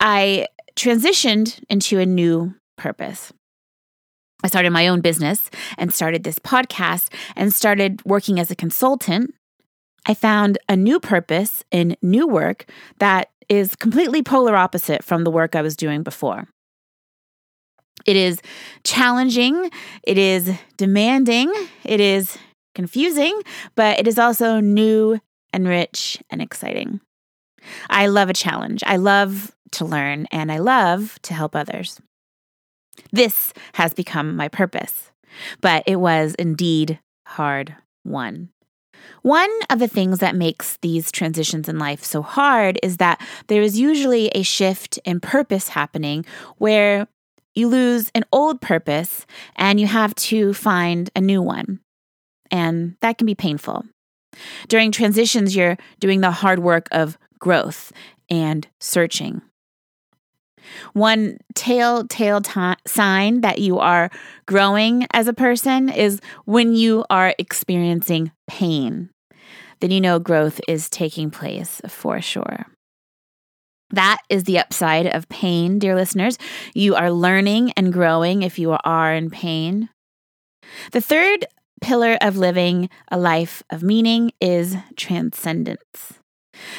I 0.00 0.46
transitioned 0.74 1.62
into 1.68 1.98
a 1.98 2.06
new 2.06 2.54
purpose. 2.76 3.32
I 4.42 4.48
started 4.48 4.70
my 4.70 4.88
own 4.88 5.00
business 5.00 5.50
and 5.78 5.92
started 5.92 6.24
this 6.24 6.38
podcast 6.38 7.12
and 7.34 7.52
started 7.54 8.04
working 8.04 8.38
as 8.38 8.50
a 8.50 8.56
consultant. 8.56 9.34
I 10.06 10.14
found 10.14 10.58
a 10.68 10.76
new 10.76 11.00
purpose 11.00 11.64
in 11.70 11.96
new 12.02 12.26
work 12.26 12.66
that 12.98 13.30
is 13.48 13.74
completely 13.76 14.22
polar 14.22 14.56
opposite 14.56 15.02
from 15.02 15.24
the 15.24 15.30
work 15.30 15.56
I 15.56 15.62
was 15.62 15.76
doing 15.76 16.02
before. 16.02 16.48
It 18.04 18.16
is 18.16 18.40
challenging, 18.84 19.70
it 20.02 20.18
is 20.18 20.52
demanding, 20.76 21.52
it 21.82 22.00
is 22.00 22.38
confusing, 22.74 23.40
but 23.74 23.98
it 23.98 24.06
is 24.06 24.18
also 24.18 24.60
new 24.60 25.18
and 25.52 25.66
rich 25.66 26.18
and 26.30 26.42
exciting. 26.42 27.00
I 27.90 28.06
love 28.06 28.30
a 28.30 28.34
challenge. 28.34 28.82
I 28.86 28.96
love 28.96 29.52
to 29.72 29.84
learn 29.84 30.26
and 30.30 30.52
I 30.52 30.58
love 30.58 31.18
to 31.22 31.34
help 31.34 31.56
others. 31.56 32.00
This 33.12 33.52
has 33.74 33.94
become 33.94 34.36
my 34.36 34.48
purpose, 34.48 35.10
but 35.60 35.82
it 35.86 35.96
was 35.96 36.34
indeed 36.34 36.98
hard 37.26 37.76
won. 38.04 38.50
One 39.22 39.50
of 39.70 39.78
the 39.78 39.88
things 39.88 40.18
that 40.18 40.34
makes 40.34 40.78
these 40.82 41.12
transitions 41.12 41.68
in 41.68 41.78
life 41.78 42.02
so 42.02 42.22
hard 42.22 42.78
is 42.82 42.96
that 42.98 43.20
there 43.48 43.62
is 43.62 43.78
usually 43.78 44.28
a 44.28 44.42
shift 44.42 44.98
in 45.04 45.20
purpose 45.20 45.68
happening 45.68 46.24
where 46.58 47.06
you 47.54 47.68
lose 47.68 48.10
an 48.14 48.24
old 48.32 48.60
purpose 48.60 49.26
and 49.56 49.80
you 49.80 49.86
have 49.86 50.14
to 50.16 50.52
find 50.54 51.10
a 51.16 51.20
new 51.20 51.42
one. 51.42 51.80
And 52.50 52.96
that 53.00 53.18
can 53.18 53.26
be 53.26 53.34
painful. 53.34 53.84
During 54.68 54.92
transitions, 54.92 55.56
you're 55.56 55.78
doing 55.98 56.20
the 56.20 56.30
hard 56.30 56.58
work 56.58 56.88
of 56.90 57.18
growth 57.38 57.92
and 58.28 58.66
searching. 58.80 59.42
One 60.92 61.38
telltale 61.54 62.40
t- 62.40 62.74
sign 62.86 63.40
that 63.42 63.58
you 63.58 63.78
are 63.78 64.10
growing 64.46 65.06
as 65.12 65.28
a 65.28 65.32
person 65.32 65.88
is 65.88 66.20
when 66.44 66.74
you 66.74 67.04
are 67.10 67.34
experiencing 67.38 68.32
pain. 68.46 69.10
Then 69.80 69.90
you 69.90 70.00
know 70.00 70.18
growth 70.18 70.60
is 70.66 70.88
taking 70.88 71.30
place 71.30 71.80
for 71.88 72.20
sure. 72.20 72.66
That 73.90 74.18
is 74.28 74.44
the 74.44 74.58
upside 74.58 75.06
of 75.06 75.28
pain, 75.28 75.78
dear 75.78 75.94
listeners. 75.94 76.38
You 76.74 76.96
are 76.96 77.10
learning 77.10 77.72
and 77.76 77.92
growing 77.92 78.42
if 78.42 78.58
you 78.58 78.76
are 78.84 79.14
in 79.14 79.30
pain. 79.30 79.90
The 80.92 81.00
third 81.00 81.46
pillar 81.80 82.18
of 82.20 82.36
living 82.36 82.88
a 83.10 83.18
life 83.18 83.62
of 83.70 83.82
meaning 83.82 84.32
is 84.40 84.76
transcendence. 84.96 86.14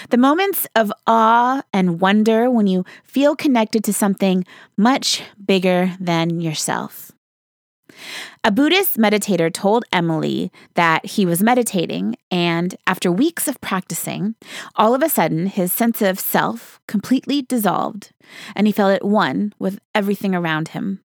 The 0.10 0.17
moments 0.17 0.67
of 0.75 0.91
awe 1.05 1.62
and 1.74 2.00
wonder 2.00 2.50
when 2.50 2.67
you 2.67 2.86
feel 3.03 3.36
connected 3.36 3.84
to 3.86 3.93
something 3.93 4.46
much 4.77 5.24
bigger 5.46 5.96
than 6.00 6.41
yourself. 6.41 7.12
A 8.43 8.51
Buddhist 8.51 8.98
meditator 8.98 9.51
told 9.51 9.86
Emily 9.91 10.51
that 10.75 11.05
he 11.05 11.25
was 11.25 11.41
meditating, 11.43 12.15
and 12.29 12.75
after 12.86 13.12
weeks 13.12 13.48
of 13.48 13.60
practicing, 13.62 14.36
all 14.75 14.93
of 14.93 15.01
a 15.01 15.10
sudden 15.10 15.48
his 15.48 15.72
sense 15.72 16.01
of 16.01 16.19
self 16.19 16.79
completely 16.88 17.41
dissolved, 17.41 18.12
and 18.55 18.67
he 18.67 18.74
felt 18.74 18.93
at 18.93 19.05
one 19.05 19.53
with 19.60 19.79
everything 19.96 20.36
around 20.36 20.69
him. 20.69 21.01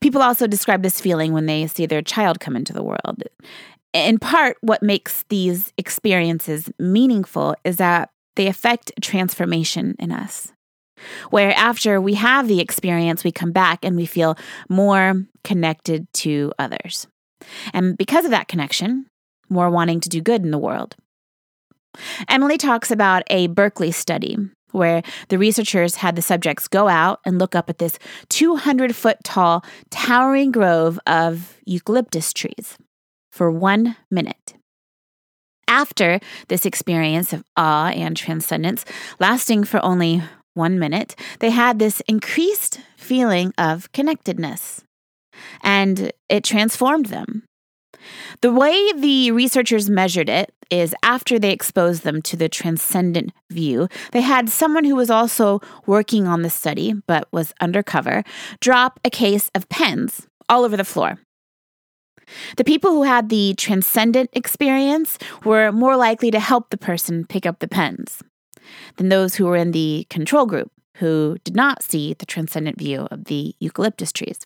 People 0.00 0.22
also 0.22 0.46
describe 0.46 0.82
this 0.82 1.00
feeling 1.00 1.32
when 1.32 1.46
they 1.46 1.66
see 1.66 1.86
their 1.86 2.02
child 2.02 2.40
come 2.40 2.56
into 2.56 2.72
the 2.72 2.82
world. 2.82 3.22
In 3.92 4.18
part, 4.18 4.56
what 4.60 4.82
makes 4.82 5.24
these 5.28 5.72
experiences 5.76 6.70
meaningful 6.78 7.56
is 7.64 7.76
that 7.76 8.10
they 8.36 8.46
affect 8.46 8.92
transformation 9.00 9.96
in 9.98 10.12
us. 10.12 10.52
Where 11.30 11.52
after 11.54 12.00
we 12.00 12.14
have 12.14 12.46
the 12.46 12.60
experience, 12.60 13.24
we 13.24 13.32
come 13.32 13.52
back 13.52 13.84
and 13.84 13.96
we 13.96 14.06
feel 14.06 14.36
more 14.68 15.24
connected 15.42 16.06
to 16.14 16.52
others. 16.58 17.08
And 17.72 17.96
because 17.96 18.24
of 18.24 18.30
that 18.30 18.48
connection, 18.48 19.06
more 19.48 19.70
wanting 19.70 20.00
to 20.00 20.08
do 20.08 20.20
good 20.20 20.42
in 20.44 20.50
the 20.50 20.58
world. 20.58 20.94
Emily 22.28 22.58
talks 22.58 22.90
about 22.90 23.24
a 23.30 23.48
Berkeley 23.48 23.90
study 23.90 24.36
where 24.70 25.02
the 25.28 25.38
researchers 25.38 25.96
had 25.96 26.14
the 26.14 26.22
subjects 26.22 26.68
go 26.68 26.86
out 26.86 27.18
and 27.24 27.40
look 27.40 27.56
up 27.56 27.68
at 27.68 27.78
this 27.78 27.98
200 28.28 28.94
foot 28.94 29.16
tall, 29.24 29.64
towering 29.90 30.52
grove 30.52 31.00
of 31.06 31.56
eucalyptus 31.64 32.32
trees 32.32 32.78
for 33.30 33.50
one 33.50 33.96
minute. 34.10 34.54
After 35.68 36.20
this 36.48 36.66
experience 36.66 37.32
of 37.32 37.44
awe 37.56 37.90
and 37.90 38.16
transcendence, 38.16 38.84
lasting 39.20 39.64
for 39.64 39.82
only 39.84 40.22
one 40.54 40.78
minute, 40.78 41.14
they 41.38 41.50
had 41.50 41.78
this 41.78 42.02
increased 42.08 42.80
feeling 42.96 43.52
of 43.56 43.90
connectedness, 43.92 44.82
and 45.62 46.12
it 46.28 46.42
transformed 46.42 47.06
them. 47.06 47.44
The 48.40 48.52
way 48.52 48.92
the 48.92 49.30
researchers 49.30 49.90
measured 49.90 50.28
it 50.28 50.52
is 50.70 50.94
after 51.02 51.38
they 51.38 51.52
exposed 51.52 52.02
them 52.02 52.22
to 52.22 52.36
the 52.36 52.48
transcendent 52.48 53.32
view, 53.50 53.88
they 54.12 54.20
had 54.20 54.48
someone 54.48 54.84
who 54.84 54.96
was 54.96 55.10
also 55.10 55.60
working 55.86 56.26
on 56.26 56.42
the 56.42 56.50
study 56.50 56.94
but 57.06 57.28
was 57.32 57.52
undercover 57.60 58.22
drop 58.60 58.98
a 59.04 59.10
case 59.10 59.50
of 59.54 59.68
pens 59.68 60.26
all 60.48 60.64
over 60.64 60.76
the 60.76 60.84
floor. 60.84 61.18
The 62.56 62.64
people 62.64 62.92
who 62.92 63.02
had 63.02 63.28
the 63.28 63.54
transcendent 63.54 64.30
experience 64.32 65.18
were 65.44 65.72
more 65.72 65.96
likely 65.96 66.30
to 66.30 66.40
help 66.40 66.70
the 66.70 66.78
person 66.78 67.26
pick 67.26 67.46
up 67.46 67.58
the 67.58 67.68
pens 67.68 68.22
than 68.96 69.08
those 69.08 69.34
who 69.34 69.46
were 69.46 69.56
in 69.56 69.72
the 69.72 70.06
control 70.10 70.46
group 70.46 70.70
who 70.96 71.38
did 71.44 71.56
not 71.56 71.82
see 71.82 72.14
the 72.14 72.26
transcendent 72.26 72.78
view 72.78 73.08
of 73.10 73.24
the 73.24 73.54
eucalyptus 73.58 74.12
trees. 74.12 74.38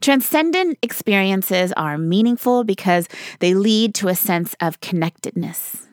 Transcendent 0.00 0.78
experiences 0.82 1.72
are 1.76 1.98
meaningful 1.98 2.64
because 2.64 3.08
they 3.40 3.52
lead 3.54 3.94
to 3.96 4.08
a 4.08 4.14
sense 4.14 4.54
of 4.60 4.80
connectedness 4.80 5.88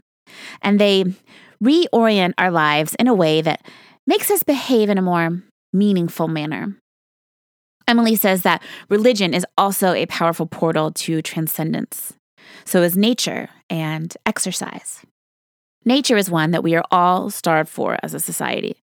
and 0.62 0.80
they 0.80 1.04
reorient 1.62 2.34
our 2.38 2.52
lives 2.52 2.96
in 2.96 3.08
a 3.08 3.14
way 3.14 3.42
that 3.42 3.66
makes 4.06 4.32
us 4.32 4.44
behave 4.44 4.90
in 4.90 4.98
a 4.98 5.02
more 5.02 5.42
meaningful 5.74 6.28
manner. 6.28 6.78
Emily 7.88 8.16
says 8.16 8.42
that 8.42 8.62
religion 8.90 9.34
is 9.34 9.46
also 9.58 9.94
a 9.94 10.06
powerful 10.08 10.46
portal 10.46 10.92
to 10.92 11.22
transcendence. 11.22 12.14
So 12.66 12.82
is 12.82 12.98
nature 12.98 13.50
and 13.70 14.16
exercise. 14.26 15.06
Nature 15.86 16.18
is 16.18 16.30
one 16.30 16.52
that 16.52 16.64
we 16.64 16.76
are 16.76 16.84
all 16.92 17.30
starved 17.30 17.70
for 17.70 17.98
as 18.04 18.14
a 18.14 18.20
society. 18.20 18.84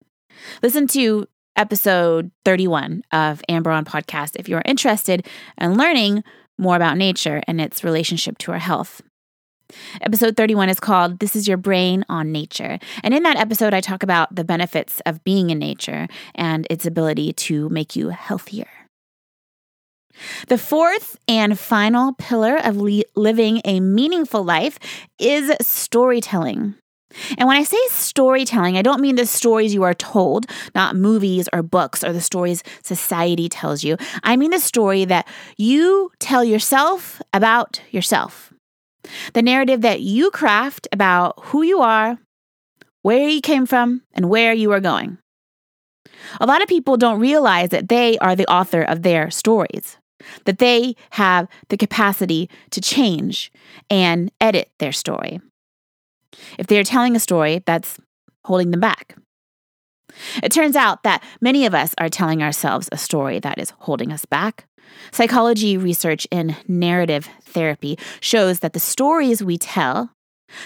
Listen 0.64 0.88
to 0.88 1.26
episode 1.54 2.32
31 2.44 3.02
of 3.12 3.40
Amber 3.48 3.70
on 3.70 3.84
Podcast 3.84 4.34
if 4.34 4.48
you're 4.48 4.62
interested 4.64 5.24
in 5.60 5.76
learning 5.76 6.24
more 6.58 6.74
about 6.74 6.96
nature 6.96 7.40
and 7.46 7.60
its 7.60 7.84
relationship 7.84 8.36
to 8.38 8.52
our 8.52 8.58
health. 8.58 9.00
Episode 10.00 10.36
31 10.36 10.70
is 10.70 10.80
called 10.80 11.20
This 11.20 11.36
is 11.36 11.46
Your 11.46 11.56
Brain 11.56 12.04
on 12.08 12.32
Nature. 12.32 12.78
And 13.04 13.14
in 13.14 13.22
that 13.22 13.36
episode, 13.36 13.74
I 13.74 13.80
talk 13.80 14.02
about 14.02 14.34
the 14.34 14.44
benefits 14.44 15.00
of 15.06 15.22
being 15.22 15.50
in 15.50 15.58
nature 15.58 16.08
and 16.34 16.66
its 16.68 16.86
ability 16.86 17.32
to 17.34 17.68
make 17.68 17.94
you 17.94 18.08
healthier. 18.08 18.66
The 20.48 20.58
fourth 20.58 21.18
and 21.26 21.58
final 21.58 22.14
pillar 22.14 22.56
of 22.56 22.76
li- 22.76 23.04
living 23.14 23.60
a 23.64 23.80
meaningful 23.80 24.44
life 24.44 24.78
is 25.18 25.52
storytelling. 25.60 26.74
And 27.38 27.48
when 27.48 27.56
I 27.56 27.62
say 27.62 27.78
storytelling, 27.88 28.76
I 28.76 28.82
don't 28.82 29.00
mean 29.00 29.16
the 29.16 29.26
stories 29.26 29.72
you 29.72 29.82
are 29.82 29.94
told, 29.94 30.46
not 30.74 30.96
movies 30.96 31.48
or 31.52 31.62
books 31.62 32.04
or 32.04 32.12
the 32.12 32.20
stories 32.20 32.62
society 32.82 33.48
tells 33.48 33.82
you. 33.82 33.96
I 34.22 34.36
mean 34.36 34.50
the 34.50 34.58
story 34.58 35.04
that 35.06 35.26
you 35.56 36.10
tell 36.18 36.44
yourself 36.44 37.22
about 37.32 37.80
yourself. 37.90 38.52
The 39.32 39.42
narrative 39.42 39.80
that 39.82 40.00
you 40.00 40.30
craft 40.30 40.86
about 40.92 41.42
who 41.46 41.62
you 41.62 41.80
are, 41.80 42.18
where 43.02 43.28
you 43.28 43.40
came 43.40 43.64
from, 43.64 44.02
and 44.12 44.28
where 44.28 44.52
you 44.52 44.70
are 44.72 44.80
going. 44.80 45.18
A 46.40 46.46
lot 46.46 46.62
of 46.62 46.68
people 46.68 46.98
don't 46.98 47.20
realize 47.20 47.70
that 47.70 47.88
they 47.88 48.18
are 48.18 48.36
the 48.36 48.50
author 48.52 48.82
of 48.82 49.02
their 49.02 49.30
stories 49.30 49.96
that 50.44 50.58
they 50.58 50.94
have 51.10 51.48
the 51.68 51.76
capacity 51.76 52.48
to 52.70 52.80
change 52.80 53.52
and 53.90 54.30
edit 54.40 54.70
their 54.78 54.92
story. 54.92 55.40
If 56.58 56.66
they 56.66 56.78
are 56.78 56.84
telling 56.84 57.16
a 57.16 57.20
story 57.20 57.62
that's 57.66 57.98
holding 58.44 58.70
them 58.70 58.80
back. 58.80 59.16
It 60.42 60.52
turns 60.52 60.74
out 60.74 61.02
that 61.02 61.22
many 61.40 61.66
of 61.66 61.74
us 61.74 61.94
are 61.98 62.08
telling 62.08 62.42
ourselves 62.42 62.88
a 62.90 62.98
story 62.98 63.38
that 63.40 63.58
is 63.58 63.70
holding 63.78 64.10
us 64.12 64.24
back. 64.24 64.66
Psychology 65.12 65.76
research 65.76 66.26
in 66.30 66.56
narrative 66.66 67.28
therapy 67.42 67.98
shows 68.20 68.60
that 68.60 68.72
the 68.72 68.80
stories 68.80 69.42
we 69.42 69.58
tell 69.58 70.10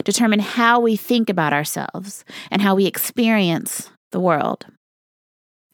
determine 0.04 0.38
how 0.38 0.78
we 0.78 0.94
think 0.94 1.28
about 1.28 1.52
ourselves 1.52 2.24
and 2.50 2.62
how 2.62 2.74
we 2.74 2.86
experience 2.86 3.90
the 4.12 4.20
world. 4.20 4.66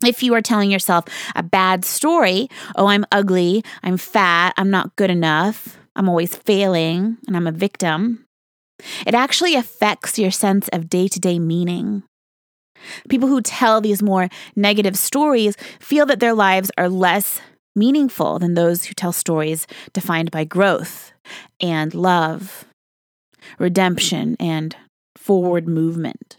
If 0.04 0.22
you 0.22 0.34
are 0.34 0.42
telling 0.42 0.70
yourself 0.70 1.04
a 1.34 1.42
bad 1.42 1.84
story, 1.84 2.48
oh, 2.76 2.86
I'm 2.86 3.04
ugly, 3.10 3.64
I'm 3.82 3.96
fat, 3.96 4.54
I'm 4.56 4.70
not 4.70 4.94
good 4.96 5.10
enough, 5.10 5.76
I'm 5.96 6.08
always 6.08 6.36
failing, 6.36 7.18
and 7.26 7.36
I'm 7.36 7.48
a 7.48 7.52
victim, 7.52 8.24
it 9.06 9.14
actually 9.14 9.54
affects 9.54 10.18
your 10.18 10.30
sense 10.30 10.68
of 10.68 10.88
day 10.88 11.08
to 11.08 11.18
day 11.18 11.38
meaning. 11.38 12.04
People 13.08 13.28
who 13.28 13.42
tell 13.42 13.80
these 13.80 14.02
more 14.02 14.28
negative 14.54 14.96
stories 14.96 15.56
feel 15.80 16.06
that 16.06 16.20
their 16.20 16.34
lives 16.34 16.70
are 16.78 16.88
less 16.88 17.40
meaningful 17.74 18.38
than 18.38 18.54
those 18.54 18.84
who 18.84 18.94
tell 18.94 19.12
stories 19.12 19.66
defined 19.92 20.30
by 20.30 20.44
growth 20.44 21.12
and 21.60 21.92
love, 21.92 22.64
redemption, 23.58 24.36
and 24.38 24.76
forward 25.16 25.66
movement. 25.66 26.36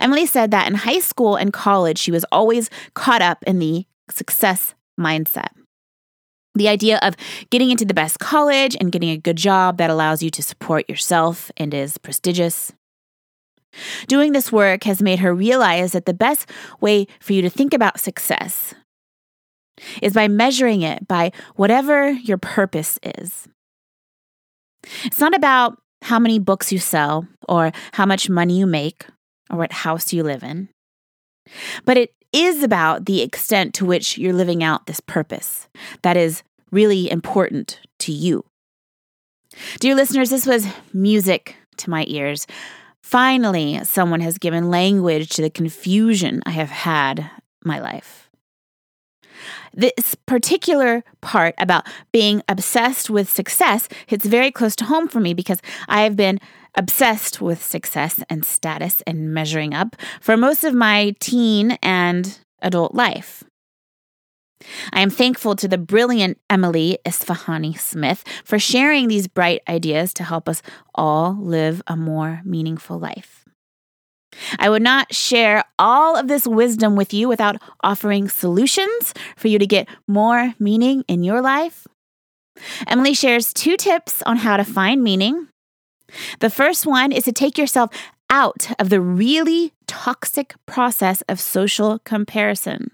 Emily 0.00 0.26
said 0.26 0.50
that 0.50 0.68
in 0.68 0.74
high 0.74 1.00
school 1.00 1.36
and 1.36 1.52
college, 1.52 1.98
she 1.98 2.10
was 2.10 2.24
always 2.30 2.70
caught 2.94 3.22
up 3.22 3.42
in 3.46 3.58
the 3.58 3.86
success 4.10 4.74
mindset. 4.98 5.48
The 6.54 6.68
idea 6.68 6.98
of 7.02 7.16
getting 7.50 7.70
into 7.70 7.84
the 7.84 7.94
best 7.94 8.20
college 8.20 8.76
and 8.78 8.92
getting 8.92 9.10
a 9.10 9.16
good 9.16 9.36
job 9.36 9.78
that 9.78 9.90
allows 9.90 10.22
you 10.22 10.30
to 10.30 10.42
support 10.42 10.88
yourself 10.88 11.50
and 11.56 11.74
is 11.74 11.98
prestigious. 11.98 12.72
Doing 14.06 14.32
this 14.32 14.52
work 14.52 14.84
has 14.84 15.02
made 15.02 15.18
her 15.18 15.34
realize 15.34 15.92
that 15.92 16.06
the 16.06 16.14
best 16.14 16.48
way 16.80 17.08
for 17.18 17.32
you 17.32 17.42
to 17.42 17.50
think 17.50 17.74
about 17.74 17.98
success 17.98 18.72
is 20.00 20.12
by 20.12 20.28
measuring 20.28 20.82
it 20.82 21.08
by 21.08 21.32
whatever 21.56 22.10
your 22.10 22.38
purpose 22.38 23.00
is. 23.02 23.48
It's 25.04 25.18
not 25.18 25.34
about 25.34 25.80
how 26.02 26.20
many 26.20 26.38
books 26.38 26.70
you 26.70 26.78
sell 26.78 27.26
or 27.48 27.72
how 27.92 28.06
much 28.06 28.28
money 28.28 28.58
you 28.58 28.66
make 28.66 29.06
or 29.50 29.58
what 29.58 29.72
house 29.72 30.12
you 30.12 30.22
live 30.22 30.42
in, 30.42 30.68
but 31.84 31.96
it 31.96 32.14
is 32.32 32.62
about 32.62 33.06
the 33.06 33.22
extent 33.22 33.74
to 33.74 33.84
which 33.84 34.18
you're 34.18 34.32
living 34.32 34.62
out 34.62 34.86
this 34.86 35.00
purpose 35.00 35.68
that 36.02 36.16
is 36.16 36.42
really 36.72 37.10
important 37.10 37.80
to 38.00 38.12
you. 38.12 38.44
Dear 39.78 39.94
listeners, 39.94 40.30
this 40.30 40.46
was 40.46 40.66
music 40.92 41.56
to 41.76 41.90
my 41.90 42.04
ears. 42.08 42.46
Finally, 43.02 43.84
someone 43.84 44.20
has 44.20 44.38
given 44.38 44.70
language 44.70 45.28
to 45.30 45.42
the 45.42 45.50
confusion 45.50 46.42
I 46.44 46.50
have 46.50 46.70
had 46.70 47.30
my 47.64 47.78
life. 47.78 48.23
This 49.74 50.14
particular 50.26 51.02
part 51.20 51.54
about 51.58 51.86
being 52.12 52.42
obsessed 52.48 53.10
with 53.10 53.28
success 53.28 53.88
hits 54.06 54.24
very 54.24 54.52
close 54.52 54.76
to 54.76 54.84
home 54.84 55.08
for 55.08 55.18
me 55.20 55.34
because 55.34 55.60
I 55.88 56.02
have 56.02 56.16
been 56.16 56.38
obsessed 56.76 57.40
with 57.40 57.62
success 57.62 58.20
and 58.30 58.44
status 58.44 59.02
and 59.06 59.34
measuring 59.34 59.74
up 59.74 59.96
for 60.20 60.36
most 60.36 60.64
of 60.64 60.74
my 60.74 61.14
teen 61.20 61.72
and 61.82 62.38
adult 62.62 62.94
life. 62.94 63.42
I 64.92 65.00
am 65.00 65.10
thankful 65.10 65.56
to 65.56 65.68
the 65.68 65.76
brilliant 65.76 66.38
Emily 66.48 66.98
Esfahani 67.04 67.78
Smith 67.78 68.24
for 68.44 68.58
sharing 68.58 69.08
these 69.08 69.28
bright 69.28 69.60
ideas 69.68 70.14
to 70.14 70.24
help 70.24 70.48
us 70.48 70.62
all 70.94 71.36
live 71.38 71.82
a 71.86 71.96
more 71.96 72.40
meaningful 72.44 72.98
life. 72.98 73.43
I 74.58 74.68
would 74.70 74.82
not 74.82 75.14
share 75.14 75.64
all 75.78 76.16
of 76.16 76.28
this 76.28 76.46
wisdom 76.46 76.96
with 76.96 77.12
you 77.14 77.28
without 77.28 77.56
offering 77.82 78.28
solutions 78.28 79.14
for 79.36 79.48
you 79.48 79.58
to 79.58 79.66
get 79.66 79.88
more 80.06 80.54
meaning 80.58 81.04
in 81.08 81.22
your 81.22 81.40
life. 81.40 81.86
Emily 82.86 83.14
shares 83.14 83.52
two 83.52 83.76
tips 83.76 84.22
on 84.22 84.38
how 84.38 84.56
to 84.56 84.64
find 84.64 85.02
meaning. 85.02 85.48
The 86.40 86.50
first 86.50 86.86
one 86.86 87.12
is 87.12 87.24
to 87.24 87.32
take 87.32 87.58
yourself 87.58 87.90
out 88.30 88.70
of 88.78 88.90
the 88.90 89.00
really 89.00 89.72
toxic 89.86 90.54
process 90.66 91.22
of 91.28 91.40
social 91.40 91.98
comparison. 92.00 92.90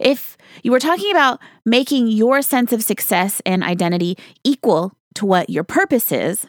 If 0.00 0.36
you 0.62 0.70
were 0.70 0.80
talking 0.80 1.10
about 1.10 1.40
making 1.64 2.08
your 2.08 2.42
sense 2.42 2.72
of 2.72 2.84
success 2.84 3.40
and 3.46 3.64
identity 3.64 4.16
equal 4.44 4.92
to 5.14 5.26
what 5.26 5.48
your 5.50 5.64
purpose 5.64 6.12
is, 6.12 6.46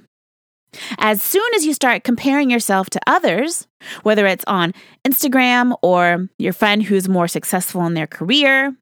as 0.97 1.21
soon 1.21 1.47
as 1.55 1.65
you 1.65 1.73
start 1.73 2.03
comparing 2.03 2.49
yourself 2.49 2.89
to 2.91 2.99
others, 3.07 3.67
whether 4.03 4.25
it's 4.25 4.45
on 4.47 4.73
Instagram 5.07 5.75
or 5.81 6.27
your 6.38 6.53
friend 6.53 6.83
who's 6.83 7.09
more 7.09 7.27
successful 7.27 7.85
in 7.85 7.93
their 7.93 8.07
career, 8.07 8.75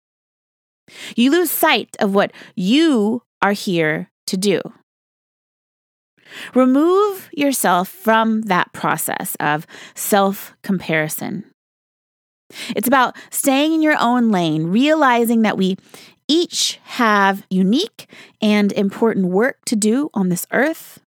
you 1.15 1.31
lose 1.31 1.51
sight 1.51 1.95
of 1.99 2.13
what 2.13 2.31
you 2.55 3.23
are 3.41 3.53
here 3.53 4.09
to 4.27 4.37
do. 4.37 4.61
Remove 6.55 7.29
yourself 7.33 7.87
from 7.87 8.43
that 8.43 8.73
process 8.73 9.35
of 9.39 9.67
self 9.95 10.55
comparison. 10.63 11.45
It's 12.75 12.87
about 12.87 13.15
staying 13.29 13.73
in 13.73 13.81
your 13.81 13.97
own 13.99 14.29
lane, 14.29 14.67
realizing 14.67 15.41
that 15.43 15.57
we 15.57 15.77
each 16.27 16.79
have 16.83 17.45
unique 17.49 18.07
and 18.41 18.71
important 18.71 19.27
work 19.27 19.57
to 19.65 19.75
do 19.75 20.09
on 20.13 20.29
this 20.29 20.47
earth 20.51 21.02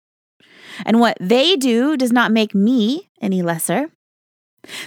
and 0.84 1.00
what 1.00 1.16
they 1.20 1.56
do 1.56 1.96
does 1.96 2.12
not 2.12 2.32
make 2.32 2.54
me 2.54 3.10
any 3.20 3.42
lesser. 3.42 3.90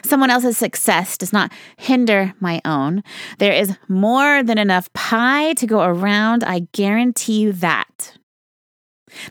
Someone 0.03 0.29
else's 0.29 0.57
success 0.57 1.17
does 1.17 1.33
not 1.33 1.51
hinder 1.77 2.33
my 2.39 2.61
own. 2.63 3.03
There 3.39 3.51
is 3.51 3.75
more 3.89 4.41
than 4.41 4.57
enough 4.57 4.91
pie 4.93 5.53
to 5.53 5.67
go 5.67 5.81
around, 5.83 6.43
I 6.43 6.67
guarantee 6.71 7.41
you 7.41 7.51
that. 7.53 8.17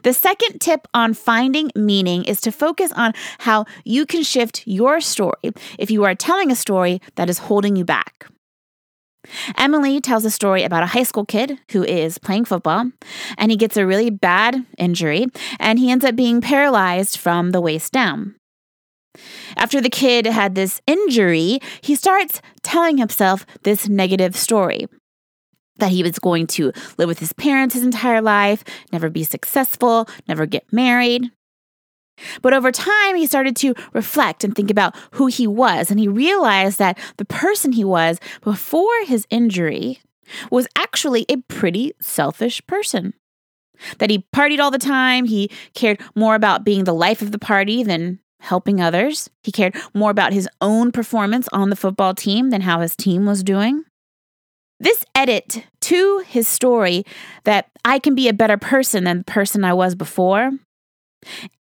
The 0.02 0.14
second 0.14 0.60
tip 0.60 0.86
on 0.94 1.14
finding 1.14 1.70
meaning 1.74 2.24
is 2.24 2.40
to 2.42 2.52
focus 2.52 2.92
on 2.92 3.12
how 3.38 3.64
you 3.84 4.06
can 4.06 4.22
shift 4.22 4.66
your 4.66 5.00
story 5.00 5.52
if 5.78 5.90
you 5.90 6.04
are 6.04 6.14
telling 6.14 6.50
a 6.50 6.56
story 6.56 7.00
that 7.16 7.28
is 7.28 7.38
holding 7.38 7.76
you 7.76 7.84
back. 7.84 8.26
Emily 9.56 10.00
tells 10.00 10.24
a 10.24 10.30
story 10.30 10.62
about 10.62 10.82
a 10.82 10.86
high 10.86 11.02
school 11.02 11.24
kid 11.24 11.58
who 11.72 11.84
is 11.84 12.18
playing 12.18 12.44
football 12.44 12.90
and 13.38 13.50
he 13.50 13.56
gets 13.56 13.76
a 13.76 13.86
really 13.86 14.10
bad 14.10 14.64
injury 14.78 15.26
and 15.58 15.78
he 15.78 15.90
ends 15.90 16.04
up 16.04 16.16
being 16.16 16.40
paralyzed 16.40 17.16
from 17.16 17.50
the 17.50 17.60
waist 17.60 17.92
down. 17.92 18.34
After 19.56 19.80
the 19.80 19.90
kid 19.90 20.26
had 20.26 20.54
this 20.54 20.80
injury, 20.86 21.60
he 21.80 21.94
starts 21.94 22.42
telling 22.62 22.98
himself 22.98 23.46
this 23.62 23.88
negative 23.88 24.36
story 24.36 24.88
that 25.76 25.90
he 25.90 26.02
was 26.02 26.18
going 26.18 26.46
to 26.46 26.72
live 26.98 27.08
with 27.08 27.18
his 27.18 27.32
parents 27.32 27.74
his 27.74 27.84
entire 27.84 28.22
life, 28.22 28.64
never 28.92 29.10
be 29.10 29.24
successful, 29.24 30.08
never 30.28 30.46
get 30.46 30.72
married. 30.72 31.30
But 32.42 32.54
over 32.54 32.70
time, 32.70 33.16
he 33.16 33.26
started 33.26 33.56
to 33.56 33.74
reflect 33.92 34.44
and 34.44 34.54
think 34.54 34.70
about 34.70 34.94
who 35.12 35.26
he 35.26 35.46
was, 35.46 35.90
and 35.90 35.98
he 35.98 36.08
realized 36.08 36.78
that 36.78 36.98
the 37.16 37.24
person 37.24 37.72
he 37.72 37.84
was 37.84 38.20
before 38.42 39.04
his 39.06 39.26
injury 39.30 40.00
was 40.50 40.68
actually 40.76 41.26
a 41.28 41.38
pretty 41.48 41.92
selfish 42.00 42.64
person. 42.66 43.14
That 43.98 44.10
he 44.10 44.26
partied 44.34 44.60
all 44.60 44.70
the 44.70 44.78
time, 44.78 45.24
he 45.24 45.50
cared 45.74 46.00
more 46.14 46.34
about 46.34 46.64
being 46.64 46.84
the 46.84 46.94
life 46.94 47.22
of 47.22 47.32
the 47.32 47.38
party 47.38 47.82
than 47.82 48.20
helping 48.40 48.80
others. 48.80 49.28
He 49.42 49.50
cared 49.50 49.74
more 49.92 50.10
about 50.10 50.32
his 50.32 50.48
own 50.60 50.92
performance 50.92 51.48
on 51.52 51.70
the 51.70 51.76
football 51.76 52.14
team 52.14 52.50
than 52.50 52.60
how 52.60 52.80
his 52.80 52.94
team 52.94 53.26
was 53.26 53.42
doing. 53.42 53.84
This 54.78 55.04
edit 55.14 55.64
to 55.82 56.24
his 56.26 56.46
story 56.46 57.04
that 57.44 57.70
I 57.84 57.98
can 57.98 58.14
be 58.14 58.28
a 58.28 58.34
better 58.34 58.58
person 58.58 59.04
than 59.04 59.18
the 59.18 59.24
person 59.24 59.64
I 59.64 59.72
was 59.72 59.94
before 59.94 60.52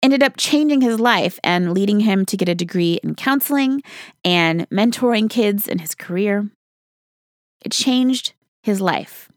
ended 0.02 0.22
up 0.22 0.34
changing 0.36 0.80
his 0.80 0.98
life 1.00 1.38
and 1.42 1.72
leading 1.72 2.00
him 2.00 2.24
to 2.26 2.36
get 2.36 2.48
a 2.48 2.54
degree 2.54 2.98
in 3.02 3.14
counseling 3.14 3.82
and 4.24 4.68
mentoring 4.70 5.28
kids 5.28 5.68
in 5.68 5.78
his 5.78 5.94
career. 5.94 6.50
It 7.64 7.72
changed 7.72 8.34
his 8.62 8.80
life. 8.80 9.28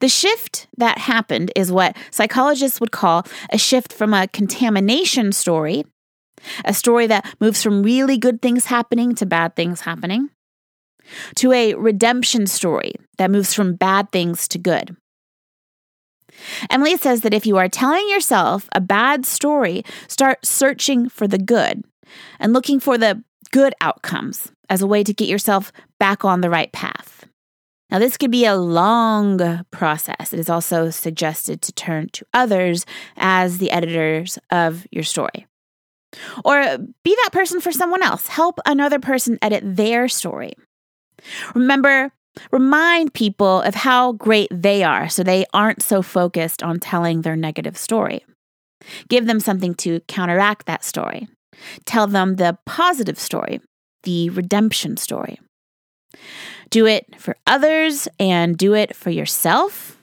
The 0.00 0.08
shift 0.08 0.66
that 0.76 0.98
happened 0.98 1.52
is 1.54 1.70
what 1.70 1.96
psychologists 2.10 2.80
would 2.80 2.92
call 2.92 3.24
a 3.50 3.58
shift 3.58 3.92
from 3.92 4.12
a 4.12 4.28
contamination 4.28 5.32
story, 5.32 5.84
a 6.64 6.74
story 6.74 7.06
that 7.06 7.34
moves 7.40 7.62
from 7.62 7.82
really 7.82 8.18
good 8.18 8.42
things 8.42 8.66
happening 8.66 9.14
to 9.16 9.26
bad 9.26 9.54
things 9.54 9.82
happening, 9.82 10.30
to 11.36 11.52
a 11.52 11.74
redemption 11.74 12.46
story 12.46 12.94
that 13.18 13.30
moves 13.30 13.54
from 13.54 13.74
bad 13.74 14.10
things 14.10 14.48
to 14.48 14.58
good. 14.58 14.96
Emily 16.70 16.96
says 16.96 17.22
that 17.22 17.34
if 17.34 17.46
you 17.46 17.56
are 17.56 17.68
telling 17.68 18.08
yourself 18.08 18.68
a 18.74 18.80
bad 18.80 19.26
story, 19.26 19.82
start 20.08 20.44
searching 20.44 21.08
for 21.08 21.26
the 21.26 21.38
good 21.38 21.84
and 22.38 22.52
looking 22.52 22.80
for 22.80 22.98
the 22.98 23.22
good 23.50 23.74
outcomes 23.80 24.52
as 24.68 24.82
a 24.82 24.86
way 24.86 25.02
to 25.02 25.12
get 25.12 25.28
yourself 25.28 25.72
back 25.98 26.24
on 26.24 26.40
the 26.40 26.50
right 26.50 26.72
path. 26.72 27.26
Now, 27.90 27.98
this 27.98 28.16
could 28.16 28.30
be 28.30 28.44
a 28.44 28.54
long 28.54 29.64
process. 29.72 30.32
It 30.32 30.38
is 30.38 30.48
also 30.48 30.90
suggested 30.90 31.60
to 31.62 31.72
turn 31.72 32.08
to 32.10 32.24
others 32.32 32.86
as 33.16 33.58
the 33.58 33.72
editors 33.72 34.38
of 34.50 34.86
your 34.92 35.02
story. 35.02 35.46
Or 36.44 36.78
be 36.78 37.16
that 37.24 37.30
person 37.32 37.60
for 37.60 37.72
someone 37.72 38.02
else. 38.02 38.28
Help 38.28 38.60
another 38.64 39.00
person 39.00 39.38
edit 39.42 39.62
their 39.64 40.08
story. 40.08 40.54
Remember, 41.54 42.12
Remind 42.50 43.12
people 43.12 43.62
of 43.62 43.74
how 43.74 44.12
great 44.12 44.48
they 44.50 44.82
are 44.84 45.08
so 45.08 45.22
they 45.22 45.46
aren't 45.52 45.82
so 45.82 46.02
focused 46.02 46.62
on 46.62 46.78
telling 46.78 47.22
their 47.22 47.36
negative 47.36 47.76
story. 47.76 48.24
Give 49.08 49.26
them 49.26 49.40
something 49.40 49.74
to 49.76 50.00
counteract 50.08 50.66
that 50.66 50.84
story. 50.84 51.28
Tell 51.84 52.06
them 52.06 52.36
the 52.36 52.58
positive 52.64 53.18
story, 53.18 53.60
the 54.04 54.30
redemption 54.30 54.96
story. 54.96 55.38
Do 56.70 56.86
it 56.86 57.20
for 57.20 57.36
others 57.46 58.08
and 58.18 58.56
do 58.56 58.74
it 58.74 58.94
for 58.94 59.10
yourself. 59.10 59.98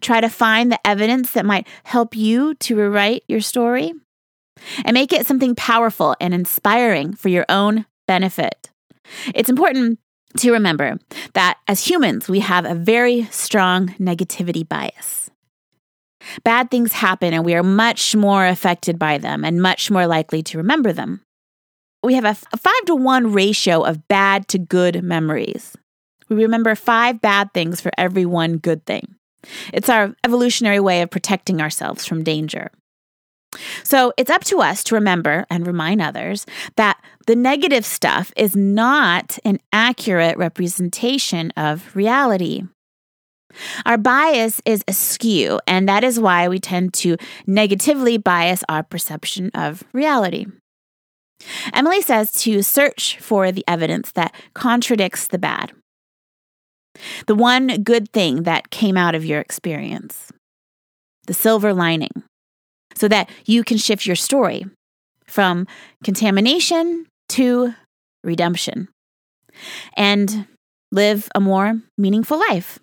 Try 0.00 0.20
to 0.20 0.28
find 0.28 0.72
the 0.72 0.86
evidence 0.86 1.32
that 1.32 1.44
might 1.44 1.68
help 1.84 2.16
you 2.16 2.54
to 2.54 2.76
rewrite 2.76 3.22
your 3.28 3.40
story 3.40 3.92
and 4.84 4.94
make 4.94 5.12
it 5.12 5.26
something 5.26 5.54
powerful 5.54 6.16
and 6.20 6.32
inspiring 6.32 7.14
for 7.14 7.28
your 7.28 7.44
own 7.48 7.84
benefit. 8.08 8.70
It's 9.34 9.50
important 9.50 9.98
to 10.38 10.52
remember 10.52 10.98
that 11.34 11.58
as 11.68 11.86
humans, 11.86 12.28
we 12.28 12.40
have 12.40 12.64
a 12.64 12.74
very 12.74 13.24
strong 13.30 13.88
negativity 14.00 14.68
bias. 14.68 15.30
Bad 16.42 16.70
things 16.70 16.92
happen 16.92 17.34
and 17.34 17.44
we 17.44 17.54
are 17.54 17.62
much 17.62 18.16
more 18.16 18.46
affected 18.46 18.98
by 18.98 19.18
them 19.18 19.44
and 19.44 19.60
much 19.60 19.90
more 19.90 20.06
likely 20.06 20.42
to 20.42 20.58
remember 20.58 20.92
them. 20.92 21.20
We 22.02 22.14
have 22.14 22.24
a, 22.24 22.34
five 22.34 22.84
to 22.86 22.94
one 22.94 23.32
ratio 23.32 23.82
of 23.82 24.08
bad 24.08 24.48
to 24.48 24.58
good 24.58 25.02
memories. 25.02 25.76
We 26.28 26.36
remember 26.36 26.74
five 26.74 27.20
bad 27.20 27.52
things 27.52 27.80
for 27.80 27.90
every 27.98 28.26
one 28.26 28.58
good 28.58 28.84
thing. 28.86 29.16
It's 29.72 29.88
our 29.88 30.14
evolutionary 30.24 30.80
way 30.80 31.02
of 31.02 31.10
protecting 31.10 31.60
ourselves 31.60 32.06
from 32.06 32.24
danger. 32.24 32.70
So 33.82 34.12
it's 34.16 34.30
up 34.30 34.44
to 34.44 34.60
us 34.60 34.82
to 34.84 34.94
remember 34.94 35.46
and 35.50 35.66
remind 35.66 36.00
others 36.00 36.46
that 36.76 37.02
the 37.26 37.36
negative 37.36 37.84
stuff 37.84 38.32
is 38.36 38.56
not 38.56 39.38
an 39.44 39.58
accurate 39.72 40.36
representation 40.36 41.52
of 41.56 41.94
reality. 41.94 42.64
Our 43.86 43.96
bias 43.98 44.60
is 44.64 44.84
askew, 44.88 45.60
and 45.66 45.88
that 45.88 46.02
is 46.04 46.18
why 46.18 46.48
we 46.48 46.58
tend 46.58 46.92
to 46.94 47.16
negatively 47.46 48.18
bias 48.18 48.64
our 48.68 48.82
perception 48.82 49.50
of 49.54 49.84
reality. 49.92 50.46
Emily 51.72 52.00
says 52.00 52.32
to 52.32 52.62
search 52.62 53.18
for 53.20 53.52
the 53.52 53.64
evidence 53.68 54.12
that 54.12 54.34
contradicts 54.54 55.28
the 55.28 55.38
bad, 55.38 55.72
the 57.26 57.34
one 57.34 57.82
good 57.82 58.10
thing 58.12 58.44
that 58.44 58.70
came 58.70 58.96
out 58.96 59.14
of 59.14 59.24
your 59.24 59.40
experience, 59.40 60.32
the 61.26 61.34
silver 61.34 61.72
lining, 61.74 62.22
so 62.94 63.08
that 63.08 63.28
you 63.46 63.64
can 63.64 63.76
shift 63.76 64.06
your 64.06 64.16
story 64.16 64.66
from 65.26 65.66
contamination 66.02 67.06
to 67.30 67.74
redemption 68.22 68.88
and 69.96 70.46
live 70.92 71.28
a 71.34 71.40
more 71.40 71.80
meaningful 71.98 72.38
life, 72.50 72.78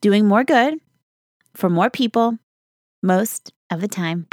doing 0.00 0.26
more 0.26 0.44
good 0.44 0.74
for 1.54 1.70
more 1.70 1.90
people 1.90 2.38
most 3.02 3.52
of 3.70 3.80
the 3.80 3.88
time. 3.88 4.26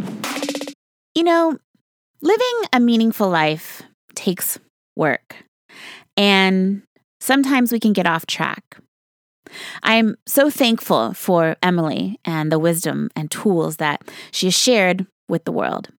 You 1.15 1.23
know, 1.23 1.57
living 2.21 2.61
a 2.73 2.79
meaningful 2.79 3.29
life 3.29 3.83
takes 4.15 4.59
work, 4.95 5.35
and 6.15 6.83
sometimes 7.19 7.71
we 7.71 7.79
can 7.79 7.93
get 7.93 8.07
off 8.07 8.25
track. 8.25 8.77
I'm 9.83 10.15
so 10.25 10.49
thankful 10.49 11.13
for 11.13 11.55
Emily 11.61 12.19
and 12.25 12.51
the 12.51 12.59
wisdom 12.59 13.09
and 13.15 13.31
tools 13.31 13.77
that 13.77 14.01
she 14.31 14.47
has 14.47 14.57
shared 14.57 15.05
with 15.27 15.45
the 15.45 15.51
world. 15.51 15.89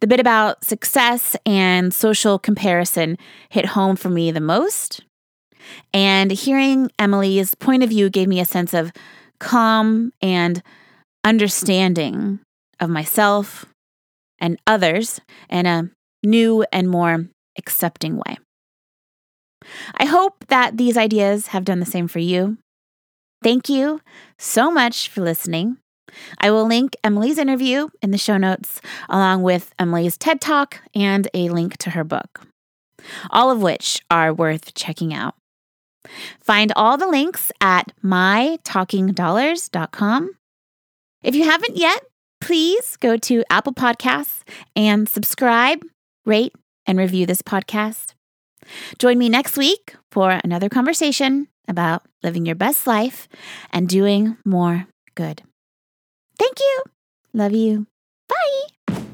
The 0.00 0.06
bit 0.06 0.20
about 0.20 0.64
success 0.64 1.36
and 1.46 1.92
social 1.92 2.38
comparison 2.38 3.18
hit 3.48 3.66
home 3.66 3.96
for 3.96 4.10
me 4.10 4.30
the 4.30 4.40
most. 4.40 5.02
And 5.92 6.30
hearing 6.30 6.90
Emily's 6.98 7.54
point 7.54 7.82
of 7.82 7.88
view 7.88 8.10
gave 8.10 8.28
me 8.28 8.40
a 8.40 8.44
sense 8.44 8.74
of 8.74 8.92
calm 9.40 10.12
and 10.20 10.62
understanding 11.24 12.40
of 12.80 12.90
myself 12.90 13.64
and 14.38 14.58
others 14.66 15.20
in 15.48 15.66
a 15.66 15.90
new 16.22 16.64
and 16.70 16.88
more 16.88 17.26
accepting 17.58 18.16
way. 18.16 18.36
I 19.96 20.06
hope 20.06 20.46
that 20.48 20.76
these 20.76 20.96
ideas 20.96 21.48
have 21.48 21.64
done 21.64 21.80
the 21.80 21.86
same 21.86 22.08
for 22.08 22.18
you. 22.18 22.58
Thank 23.42 23.68
you 23.68 24.00
so 24.38 24.70
much 24.70 25.08
for 25.08 25.20
listening. 25.20 25.78
I 26.38 26.50
will 26.50 26.66
link 26.66 26.96
Emily's 27.02 27.38
interview 27.38 27.88
in 28.00 28.10
the 28.10 28.18
show 28.18 28.36
notes, 28.36 28.80
along 29.08 29.42
with 29.42 29.74
Emily's 29.78 30.16
TED 30.16 30.40
Talk 30.40 30.80
and 30.94 31.28
a 31.34 31.48
link 31.48 31.76
to 31.78 31.90
her 31.90 32.04
book, 32.04 32.42
all 33.30 33.50
of 33.50 33.60
which 33.60 34.00
are 34.10 34.32
worth 34.32 34.74
checking 34.74 35.12
out. 35.12 35.34
Find 36.40 36.72
all 36.76 36.96
the 36.96 37.08
links 37.08 37.50
at 37.60 37.92
mytalkingdollars.com. 38.02 40.30
If 41.22 41.34
you 41.34 41.44
haven't 41.44 41.76
yet, 41.76 42.04
please 42.40 42.96
go 42.96 43.16
to 43.16 43.44
Apple 43.50 43.74
Podcasts 43.74 44.42
and 44.76 45.08
subscribe, 45.08 45.82
rate, 46.26 46.52
and 46.86 46.98
review 46.98 47.26
this 47.26 47.42
podcast. 47.42 48.13
Join 48.98 49.18
me 49.18 49.28
next 49.28 49.56
week 49.56 49.94
for 50.10 50.40
another 50.42 50.68
conversation 50.68 51.48
about 51.68 52.02
living 52.22 52.46
your 52.46 52.56
best 52.56 52.86
life 52.86 53.28
and 53.72 53.88
doing 53.88 54.36
more 54.44 54.86
good. 55.14 55.42
Thank 56.38 56.60
you. 56.60 56.82
Love 57.32 57.52
you. 57.52 57.86
Bye. 58.28 59.04